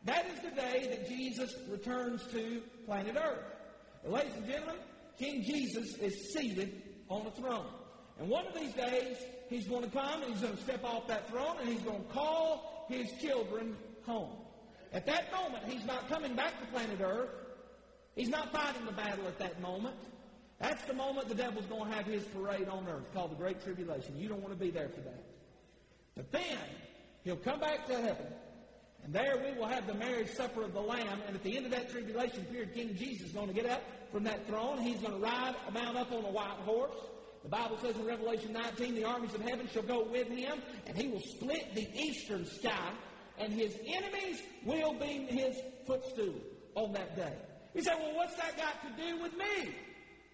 That 0.05 0.27
is 0.27 0.41
the 0.41 0.51
day 0.51 0.87
that 0.91 1.09
Jesus 1.09 1.55
returns 1.69 2.27
to 2.33 2.63
planet 2.87 3.17
Earth. 3.17 3.45
ladies 4.05 4.35
and 4.35 4.47
gentlemen, 4.47 4.77
King 5.19 5.43
Jesus 5.45 5.95
is 5.97 6.33
seated 6.33 6.83
on 7.09 7.25
the 7.25 7.31
throne. 7.31 7.67
And 8.19 8.29
one 8.29 8.47
of 8.47 8.55
these 8.55 8.73
days, 8.73 9.17
he's 9.49 9.67
going 9.67 9.83
to 9.83 9.91
come 9.91 10.23
and 10.23 10.33
he's 10.33 10.43
going 10.43 10.57
to 10.57 10.63
step 10.63 10.85
off 10.85 11.07
that 11.09 11.29
throne 11.29 11.57
and 11.61 11.69
he's 11.69 11.83
going 11.83 12.03
to 12.03 12.13
call 12.13 12.87
his 12.89 13.11
children 13.21 13.77
home. 14.05 14.33
At 14.93 15.07
that 15.07 15.31
moment, 15.33 15.65
he's 15.69 15.85
not 15.85 16.09
coming 16.09 16.35
back 16.35 16.59
to 16.61 16.67
planet 16.69 17.01
Earth. 17.03 17.31
He's 18.15 18.31
not 18.31 18.51
fighting 18.51 18.87
the 18.87 18.93
battle 18.93 19.27
at 19.27 19.39
that 19.39 19.61
moment. 19.61 19.97
That's 20.59 20.83
the 20.85 20.95
moment 20.95 21.29
the 21.29 21.35
devil's 21.35 21.67
going 21.67 21.91
to 21.91 21.97
have 21.97 22.07
his 22.07 22.25
parade 22.25 22.69
on 22.69 22.87
earth 22.89 23.13
called 23.13 23.33
the 23.33 23.37
Great 23.37 23.63
Tribulation. 23.63 24.17
You 24.17 24.29
don't 24.29 24.41
want 24.41 24.59
to 24.59 24.65
be 24.65 24.71
there 24.71 24.89
for 24.89 25.03
that. 25.03 25.23
But 26.17 26.33
then, 26.33 26.59
he'll 27.25 27.37
come 27.37 27.61
back 27.61 27.87
to 27.89 27.95
heaven, 27.95 28.27
and 29.05 29.13
there 29.13 29.37
we 29.37 29.59
will 29.59 29.67
have 29.67 29.87
the 29.87 29.93
marriage 29.93 30.31
supper 30.31 30.63
of 30.63 30.73
the 30.73 30.81
Lamb, 30.81 31.21
and 31.27 31.37
at 31.37 31.43
the 31.43 31.59
end 31.59 31.67
of 31.67 31.73
that 31.73 31.91
tribulation 31.91 32.45
period, 32.47 32.73
King 32.73 32.97
Jesus 32.97 33.27
is 33.27 33.33
going 33.33 33.49
to 33.49 33.53
get 33.53 33.67
up 33.67 33.83
from 34.11 34.25
that 34.25 34.47
throne. 34.47 34.79
He's 34.79 34.99
going 35.01 35.13
to 35.13 35.19
ride, 35.19 35.55
a 35.69 35.73
mount 35.73 35.99
up 35.99 36.11
on 36.11 36.25
a 36.25 36.31
white 36.31 36.59
horse. 36.65 36.97
The 37.47 37.51
Bible 37.51 37.79
says 37.81 37.95
in 37.95 38.05
Revelation 38.05 38.53
19, 38.53 38.97
the 38.97 39.05
armies 39.05 39.33
of 39.33 39.41
heaven 39.41 39.69
shall 39.73 39.85
go 39.85 40.03
with 40.03 40.27
him, 40.27 40.61
and 40.85 40.97
he 40.97 41.07
will 41.07 41.21
split 41.21 41.77
the 41.77 41.89
eastern 41.97 42.45
sky, 42.45 42.91
and 43.39 43.53
his 43.53 43.73
enemies 43.87 44.43
will 44.65 44.95
be 44.95 45.29
his 45.29 45.57
footstool 45.87 46.35
on 46.75 46.93
that 46.95 47.15
day. 47.15 47.35
You 47.73 47.85
say, 47.85 47.93
well, 48.01 48.17
what's 48.17 48.35
that 48.35 48.57
got 48.57 48.83
to 48.83 49.01
do 49.01 49.23
with 49.23 49.33
me? 49.39 49.73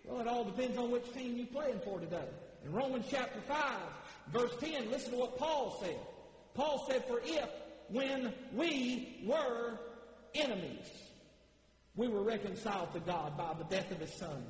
Well, 0.07 0.22
it 0.22 0.27
all 0.27 0.44
depends 0.44 0.79
on 0.79 0.90
which 0.90 1.12
team 1.12 1.37
you're 1.37 1.48
playing 1.48 1.81
for 1.85 2.01
today. 2.01 2.25
In 2.64 2.72
Romans 2.72 3.05
chapter 3.11 3.42
5, 3.46 3.59
verse 4.33 4.53
10, 4.59 4.90
listen 4.90 5.11
to 5.11 5.18
what 5.18 5.37
Paul 5.37 5.83
said. 5.83 5.98
Paul 6.55 6.87
said, 6.88 7.05
For 7.07 7.20
if, 7.22 7.51
when 7.90 8.33
we 8.55 9.22
were 9.27 9.79
enemies, 10.35 10.88
we 11.94 12.09
were 12.09 12.22
reconciled 12.22 12.94
to 12.94 13.01
God 13.01 13.37
by 13.37 13.53
the 13.59 13.64
death 13.64 13.90
of 13.90 13.98
his 13.98 14.14
Son. 14.14 14.46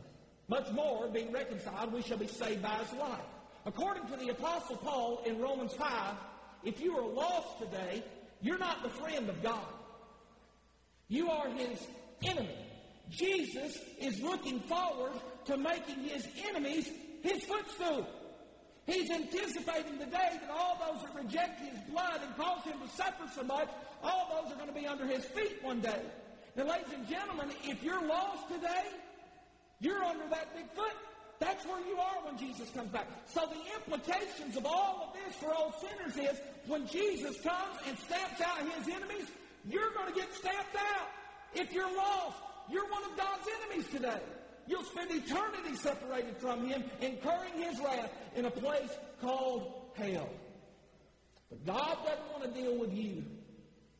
Much 0.53 0.71
more, 0.73 1.09
being 1.09 1.33
reconciled, 1.33 1.91
we 1.95 2.03
shall 2.03 2.19
be 2.19 2.27
saved 2.27 2.61
by 2.61 2.75
his 2.75 2.93
life. 2.99 3.25
According 3.65 4.07
to 4.09 4.17
the 4.19 4.29
Apostle 4.29 4.77
Paul 4.77 5.23
in 5.25 5.41
Romans 5.41 5.73
5, 5.73 5.89
if 6.63 6.79
you 6.79 6.95
are 6.95 7.09
lost 7.09 7.59
today, 7.59 8.05
you're 8.43 8.59
not 8.59 8.83
the 8.83 8.91
friend 8.91 9.31
of 9.31 9.43
God. 9.43 9.65
You 11.09 11.31
are 11.31 11.49
his 11.49 11.87
enemy. 12.23 12.55
Jesus 13.09 13.79
is 13.99 14.21
looking 14.21 14.61
forward 14.61 15.13
to 15.47 15.57
making 15.57 16.01
his 16.01 16.29
enemies 16.47 16.87
his 17.23 17.45
footstool. 17.45 18.07
He's 18.87 19.11
anticipating 19.11 19.99
the 19.99 20.05
day 20.05 20.39
that 20.39 20.51
all 20.51 20.79
those 20.87 21.03
that 21.03 21.15
reject 21.15 21.61
his 21.61 21.81
blood 21.91 22.21
and 22.27 22.37
cause 22.37 22.63
him 22.65 22.79
to 22.79 22.95
suffer 22.95 23.25
so 23.35 23.43
much, 23.43 23.71
all 24.03 24.43
those 24.43 24.53
are 24.53 24.57
going 24.57 24.69
to 24.69 24.79
be 24.79 24.87
under 24.87 25.07
his 25.07 25.25
feet 25.25 25.63
one 25.63 25.81
day. 25.81 26.03
Now, 26.57 26.65
ladies 26.65 26.93
and 26.93 27.09
gentlemen, 27.09 27.49
if 27.65 27.83
you're 27.83 28.07
lost 28.07 28.53
today, 28.53 28.91
you're 29.83 30.03
under 30.03 30.27
that 30.31 30.55
big 30.55 30.71
foot. 30.71 30.95
That's 31.41 31.67
where 31.67 31.85
you 31.85 31.97
are 31.99 32.25
when 32.25 32.39
Jesus 32.39 32.71
comes 32.71 32.91
back. 32.91 33.09
So 33.27 33.41
the 33.41 33.75
implications 33.75 34.57
of 34.57 34.65
all 34.65 35.09
of 35.09 35.15
this 35.15 35.35
for 35.37 35.53
all 35.53 35.75
sinners 35.81 36.17
is 36.17 36.41
when 36.69 36.87
Jesus 36.87 37.41
comes 37.41 37.79
and 37.89 37.99
stamps 37.99 38.41
out 38.41 38.59
his 38.61 38.87
enemies, 38.87 39.27
you're 39.69 39.91
going 39.91 40.07
to 40.07 40.19
get 40.19 40.33
stamped 40.33 40.77
out. 40.77 41.09
If 41.53 41.73
you're 41.73 41.95
lost, 41.97 42.37
you're 42.71 42.89
one 42.89 43.03
of 43.03 43.17
God's 43.17 43.49
enemies 43.61 43.89
today. 43.91 44.21
You'll 44.69 44.85
spend 44.85 45.11
eternity 45.11 45.75
separated 45.75 46.37
from 46.37 46.69
him, 46.69 46.85
incurring 47.01 47.55
his 47.55 47.81
wrath 47.81 48.13
in 48.37 48.45
a 48.45 48.51
place 48.51 48.91
called 49.21 49.73
hell. 49.95 50.31
But 51.51 51.67
God 51.67 51.99
doesn't 52.07 52.33
want 52.33 52.55
to 52.55 52.61
deal 52.61 52.79
with 52.79 52.95
you 52.95 53.25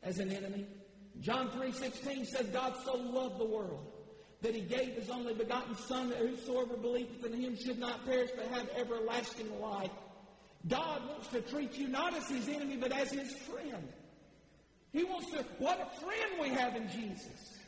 as 0.05 0.21
an 0.21 0.31
enemy. 0.31 0.65
John 1.21 1.51
3.16 1.51 2.29
says, 2.29 2.47
God 2.47 2.75
so 2.85 2.95
loved 2.95 3.41
the 3.41 3.45
world 3.45 3.92
that 4.43 4.55
he 4.55 4.61
gave 4.61 4.95
his 4.95 5.09
only 5.09 5.35
begotten 5.35 5.77
Son, 5.77 6.11
that 6.11 6.19
whosoever 6.19 6.77
believeth 6.77 7.25
in 7.25 7.41
him 7.41 7.57
should 7.57 7.79
not 7.79 8.05
perish 8.05 8.31
but 8.37 8.47
have 8.49 8.69
everlasting 8.77 9.61
life. 9.61 9.91
God 10.69 11.09
wants 11.09 11.29
to 11.29 11.41
treat 11.41 11.75
you 11.75 11.89
not 11.89 12.15
as 12.15 12.29
his 12.29 12.49
enemy, 12.49 12.77
but 12.77 12.93
as 12.93 13.11
his 13.11 13.33
friend. 13.39 13.89
He 14.93 15.05
wants 15.05 15.31
to, 15.31 15.45
what 15.59 15.81
a 15.81 16.01
friend 16.01 16.33
we 16.41 16.49
have 16.51 16.77
in 16.77 16.89
Jesus. 16.91 17.59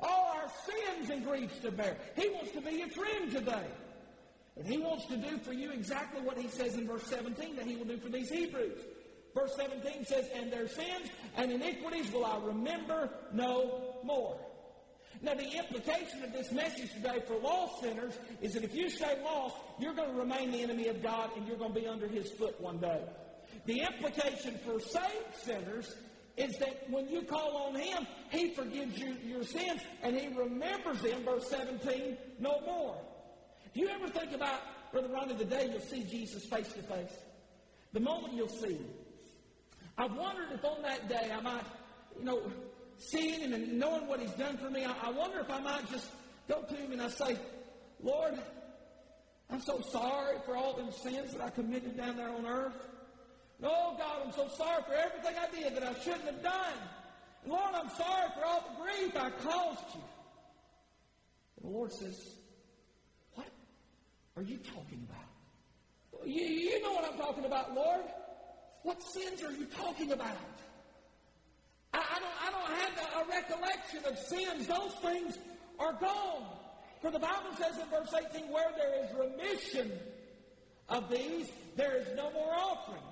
All 0.00 0.32
our 0.34 0.48
sins 0.66 1.10
and 1.10 1.24
griefs 1.24 1.58
to 1.60 1.70
bear. 1.70 1.96
He 2.16 2.28
wants 2.30 2.52
to 2.52 2.60
be 2.60 2.72
your 2.72 2.88
friend 2.88 3.30
today. 3.30 3.66
And 4.56 4.66
he 4.66 4.78
wants 4.78 5.06
to 5.06 5.16
do 5.16 5.38
for 5.38 5.52
you 5.52 5.70
exactly 5.70 6.20
what 6.20 6.36
he 6.36 6.48
says 6.48 6.74
in 6.74 6.86
verse 6.86 7.04
17 7.04 7.56
that 7.56 7.66
he 7.66 7.76
will 7.76 7.84
do 7.84 7.98
for 7.98 8.08
these 8.08 8.28
Hebrews. 8.28 8.78
Verse 9.34 9.54
17 9.56 10.04
says, 10.04 10.28
And 10.34 10.52
their 10.52 10.68
sins 10.68 11.10
and 11.36 11.52
iniquities 11.52 12.10
will 12.12 12.24
I 12.24 12.38
remember 12.44 13.10
no 13.32 13.96
more. 14.02 14.38
Now, 15.20 15.34
the 15.34 15.50
implication 15.50 16.22
of 16.22 16.32
this 16.32 16.52
message 16.52 16.92
today 16.92 17.20
for 17.26 17.38
lost 17.38 17.82
sinners 17.82 18.14
is 18.40 18.54
that 18.54 18.62
if 18.62 18.74
you 18.74 18.88
stay 18.88 19.20
lost, 19.24 19.56
you're 19.80 19.94
going 19.94 20.12
to 20.12 20.18
remain 20.18 20.52
the 20.52 20.62
enemy 20.62 20.88
of 20.88 21.02
God 21.02 21.30
and 21.36 21.46
you're 21.46 21.56
going 21.56 21.74
to 21.74 21.80
be 21.80 21.86
under 21.86 22.06
his 22.06 22.30
foot 22.32 22.60
one 22.60 22.78
day. 22.78 23.02
The 23.66 23.80
implication 23.80 24.58
for 24.64 24.78
saved 24.80 25.34
sinners 25.42 25.96
is 26.36 26.56
that 26.58 26.88
when 26.88 27.08
you 27.08 27.22
call 27.22 27.66
on 27.66 27.74
him, 27.74 28.06
he 28.30 28.54
forgives 28.54 28.96
you 28.98 29.16
your 29.24 29.42
sins 29.42 29.80
and 30.02 30.16
he 30.16 30.28
remembers 30.28 31.02
them, 31.02 31.24
verse 31.24 31.48
17, 31.50 32.16
no 32.38 32.60
more. 32.64 32.96
Do 33.74 33.80
you 33.80 33.88
ever 33.88 34.08
think 34.08 34.32
about, 34.32 34.60
Brother 34.92 35.08
Ronnie, 35.08 35.34
the 35.34 35.44
day 35.44 35.68
you'll 35.70 35.80
see 35.80 36.04
Jesus 36.04 36.44
face 36.44 36.72
to 36.74 36.82
face? 36.82 37.12
The 37.92 38.00
moment 38.00 38.34
you'll 38.34 38.48
see 38.48 38.74
him. 38.74 38.86
I've 39.96 40.14
wondered 40.14 40.52
if 40.52 40.64
on 40.64 40.82
that 40.82 41.08
day 41.08 41.32
I 41.34 41.40
might, 41.40 41.64
you 42.16 42.24
know, 42.24 42.42
seeing 42.98 43.40
him 43.40 43.52
and 43.52 43.78
knowing 43.78 44.06
what 44.06 44.20
he's 44.20 44.32
done 44.32 44.56
for 44.58 44.70
me, 44.70 44.84
I, 44.84 44.94
I 45.02 45.10
wonder 45.10 45.40
if 45.40 45.50
I 45.50 45.60
might 45.60 45.90
just 45.90 46.10
go 46.48 46.62
to 46.62 46.74
him 46.74 46.92
and 46.92 47.02
I 47.02 47.08
say, 47.08 47.38
Lord, 48.02 48.38
I'm 49.50 49.60
so 49.60 49.80
sorry 49.80 50.36
for 50.44 50.56
all 50.56 50.74
the 50.74 50.92
sins 50.92 51.32
that 51.32 51.40
I 51.40 51.50
committed 51.50 51.96
down 51.96 52.16
there 52.16 52.28
on 52.28 52.46
earth. 52.46 52.76
No, 53.60 53.96
God, 53.98 54.22
I'm 54.26 54.32
so 54.32 54.48
sorry 54.56 54.82
for 54.86 54.94
everything 54.94 55.34
I 55.36 55.50
did 55.56 55.76
that 55.76 55.82
I 55.82 55.98
shouldn't 56.00 56.24
have 56.24 56.42
done. 56.42 56.74
Lord, 57.46 57.74
I'm 57.74 57.88
sorry 57.90 58.28
for 58.36 58.44
all 58.44 58.64
the 58.76 58.82
grief 58.82 59.16
I 59.16 59.30
caused 59.30 59.94
you. 59.94 60.02
And 61.56 61.70
the 61.70 61.76
Lord 61.76 61.92
says, 61.92 62.34
What 63.34 63.46
are 64.36 64.42
you 64.42 64.58
talking 64.58 65.06
about? 65.08 66.26
You, 66.26 66.42
you 66.42 66.82
know 66.82 66.92
what 66.92 67.04
I'm 67.04 67.18
talking 67.18 67.44
about, 67.44 67.74
Lord. 67.74 68.04
What 68.82 69.02
sins 69.02 69.42
are 69.42 69.52
you 69.52 69.66
talking 69.66 70.12
about? 70.12 70.36
I, 71.98 72.16
I, 72.16 72.20
don't, 72.20 72.36
I 72.46 72.50
don't 72.50 72.78
have 72.80 73.26
a 73.26 73.30
recollection 73.30 74.04
of 74.04 74.18
sins. 74.18 74.66
Those 74.66 74.94
things 75.02 75.38
are 75.78 75.92
gone. 75.94 76.46
For 77.00 77.10
the 77.10 77.18
Bible 77.18 77.50
says 77.56 77.78
in 77.78 77.88
verse 77.90 78.12
18, 78.34 78.50
where 78.50 78.70
there 78.76 79.04
is 79.04 79.10
remission 79.14 79.92
of 80.88 81.10
these, 81.10 81.50
there 81.76 81.96
is 81.96 82.08
no 82.16 82.30
more 82.32 82.52
offering. 82.54 83.02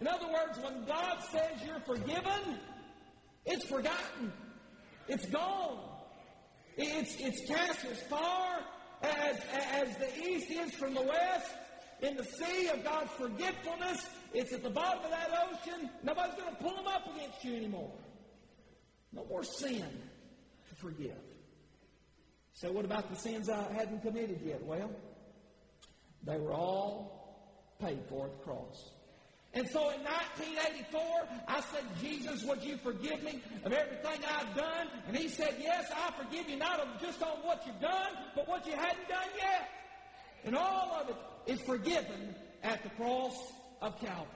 In 0.00 0.08
other 0.08 0.26
words, 0.26 0.58
when 0.58 0.84
God 0.84 1.22
says 1.30 1.62
you're 1.64 1.80
forgiven, 1.80 2.58
it's 3.46 3.64
forgotten. 3.64 4.32
It's 5.08 5.26
gone. 5.26 5.78
It's, 6.76 7.16
it's 7.18 7.46
cast 7.48 7.84
as 7.84 8.02
far 8.02 8.60
as, 9.02 9.40
as 9.72 9.96
the 9.98 10.26
east 10.26 10.50
is 10.50 10.72
from 10.74 10.94
the 10.94 11.02
west 11.02 11.52
in 12.00 12.16
the 12.16 12.24
sea 12.24 12.68
of 12.68 12.82
God's 12.84 13.10
forgetfulness. 13.12 14.06
It's 14.34 14.52
at 14.52 14.62
the 14.62 14.70
bottom 14.70 15.04
of 15.04 15.10
that 15.10 15.30
ocean. 15.48 15.90
Nobody's 16.02 16.34
going 16.34 16.54
to 16.54 16.62
pull 16.62 16.76
them 16.76 16.86
up 16.86 17.14
against 17.14 17.44
you 17.44 17.56
anymore. 17.56 17.92
No 19.12 19.24
more 19.24 19.44
sin 19.44 19.84
to 20.68 20.74
forgive. 20.76 21.18
So, 22.54 22.70
what 22.72 22.84
about 22.84 23.10
the 23.10 23.16
sins 23.16 23.48
I 23.48 23.72
hadn't 23.72 24.02
committed 24.02 24.40
yet? 24.44 24.64
Well, 24.64 24.90
they 26.24 26.38
were 26.38 26.52
all 26.52 27.22
paid 27.80 28.00
for 28.08 28.26
at 28.26 28.38
the 28.38 28.44
cross. 28.44 28.90
And 29.54 29.68
so 29.68 29.90
in 29.90 30.00
1984, 30.00 31.00
I 31.46 31.60
said, 31.60 31.84
Jesus, 32.00 32.42
would 32.44 32.62
you 32.62 32.78
forgive 32.78 33.22
me 33.22 33.42
of 33.64 33.72
everything 33.72 34.24
I've 34.26 34.56
done? 34.56 34.88
And 35.06 35.16
he 35.16 35.28
said, 35.28 35.56
Yes, 35.60 35.90
I 35.94 36.10
forgive 36.22 36.48
you, 36.48 36.56
not 36.56 37.00
just 37.00 37.22
on 37.22 37.38
what 37.42 37.66
you've 37.66 37.80
done, 37.80 38.12
but 38.34 38.48
what 38.48 38.66
you 38.66 38.72
hadn't 38.72 39.08
done 39.08 39.28
yet. 39.36 39.68
And 40.44 40.56
all 40.56 40.96
of 41.00 41.10
it 41.10 41.52
is 41.52 41.60
forgiven 41.60 42.34
at 42.62 42.82
the 42.82 42.90
cross 42.90 43.36
of 43.82 44.00
Calvary. 44.00 44.26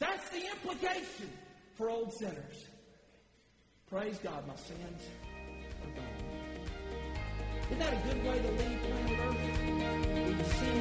That's 0.00 0.28
the 0.30 0.44
implication 0.46 1.30
for 1.76 1.88
old 1.88 2.12
sinners. 2.14 2.66
Praise 3.90 4.18
God, 4.22 4.46
my 4.46 4.54
sins 4.54 5.08
are 5.82 5.90
gone. 5.96 6.04
Isn't 7.66 7.80
that 7.80 7.92
a 7.92 7.96
good 8.06 8.24
way 8.24 8.38
to 8.38 8.48
leave 8.52 8.80
planet 8.82 9.18
Earth? 9.26 9.36
Sin 10.60 10.78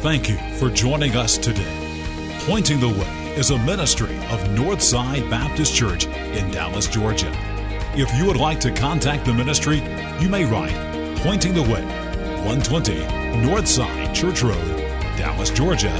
Thank 0.00 0.30
you 0.30 0.38
for 0.58 0.70
joining 0.70 1.14
us 1.16 1.36
today. 1.36 2.38
Pointing 2.46 2.80
the 2.80 2.88
Way 2.88 3.34
is 3.36 3.50
a 3.50 3.58
ministry 3.58 4.16
of 4.30 4.40
Northside 4.56 5.28
Baptist 5.28 5.74
Church 5.74 6.06
in 6.06 6.50
Dallas, 6.50 6.86
Georgia. 6.86 7.30
If 7.94 8.10
you 8.16 8.24
would 8.24 8.38
like 8.38 8.60
to 8.60 8.72
contact 8.72 9.26
the 9.26 9.34
ministry, 9.34 9.82
you 10.18 10.30
may 10.30 10.46
write 10.46 11.18
Pointing 11.18 11.52
the 11.52 11.60
Way, 11.60 11.84
120 12.46 12.94
Northside 13.46 14.14
Church 14.14 14.42
Road, 14.42 14.78
Dallas, 15.18 15.50
Georgia 15.50 15.92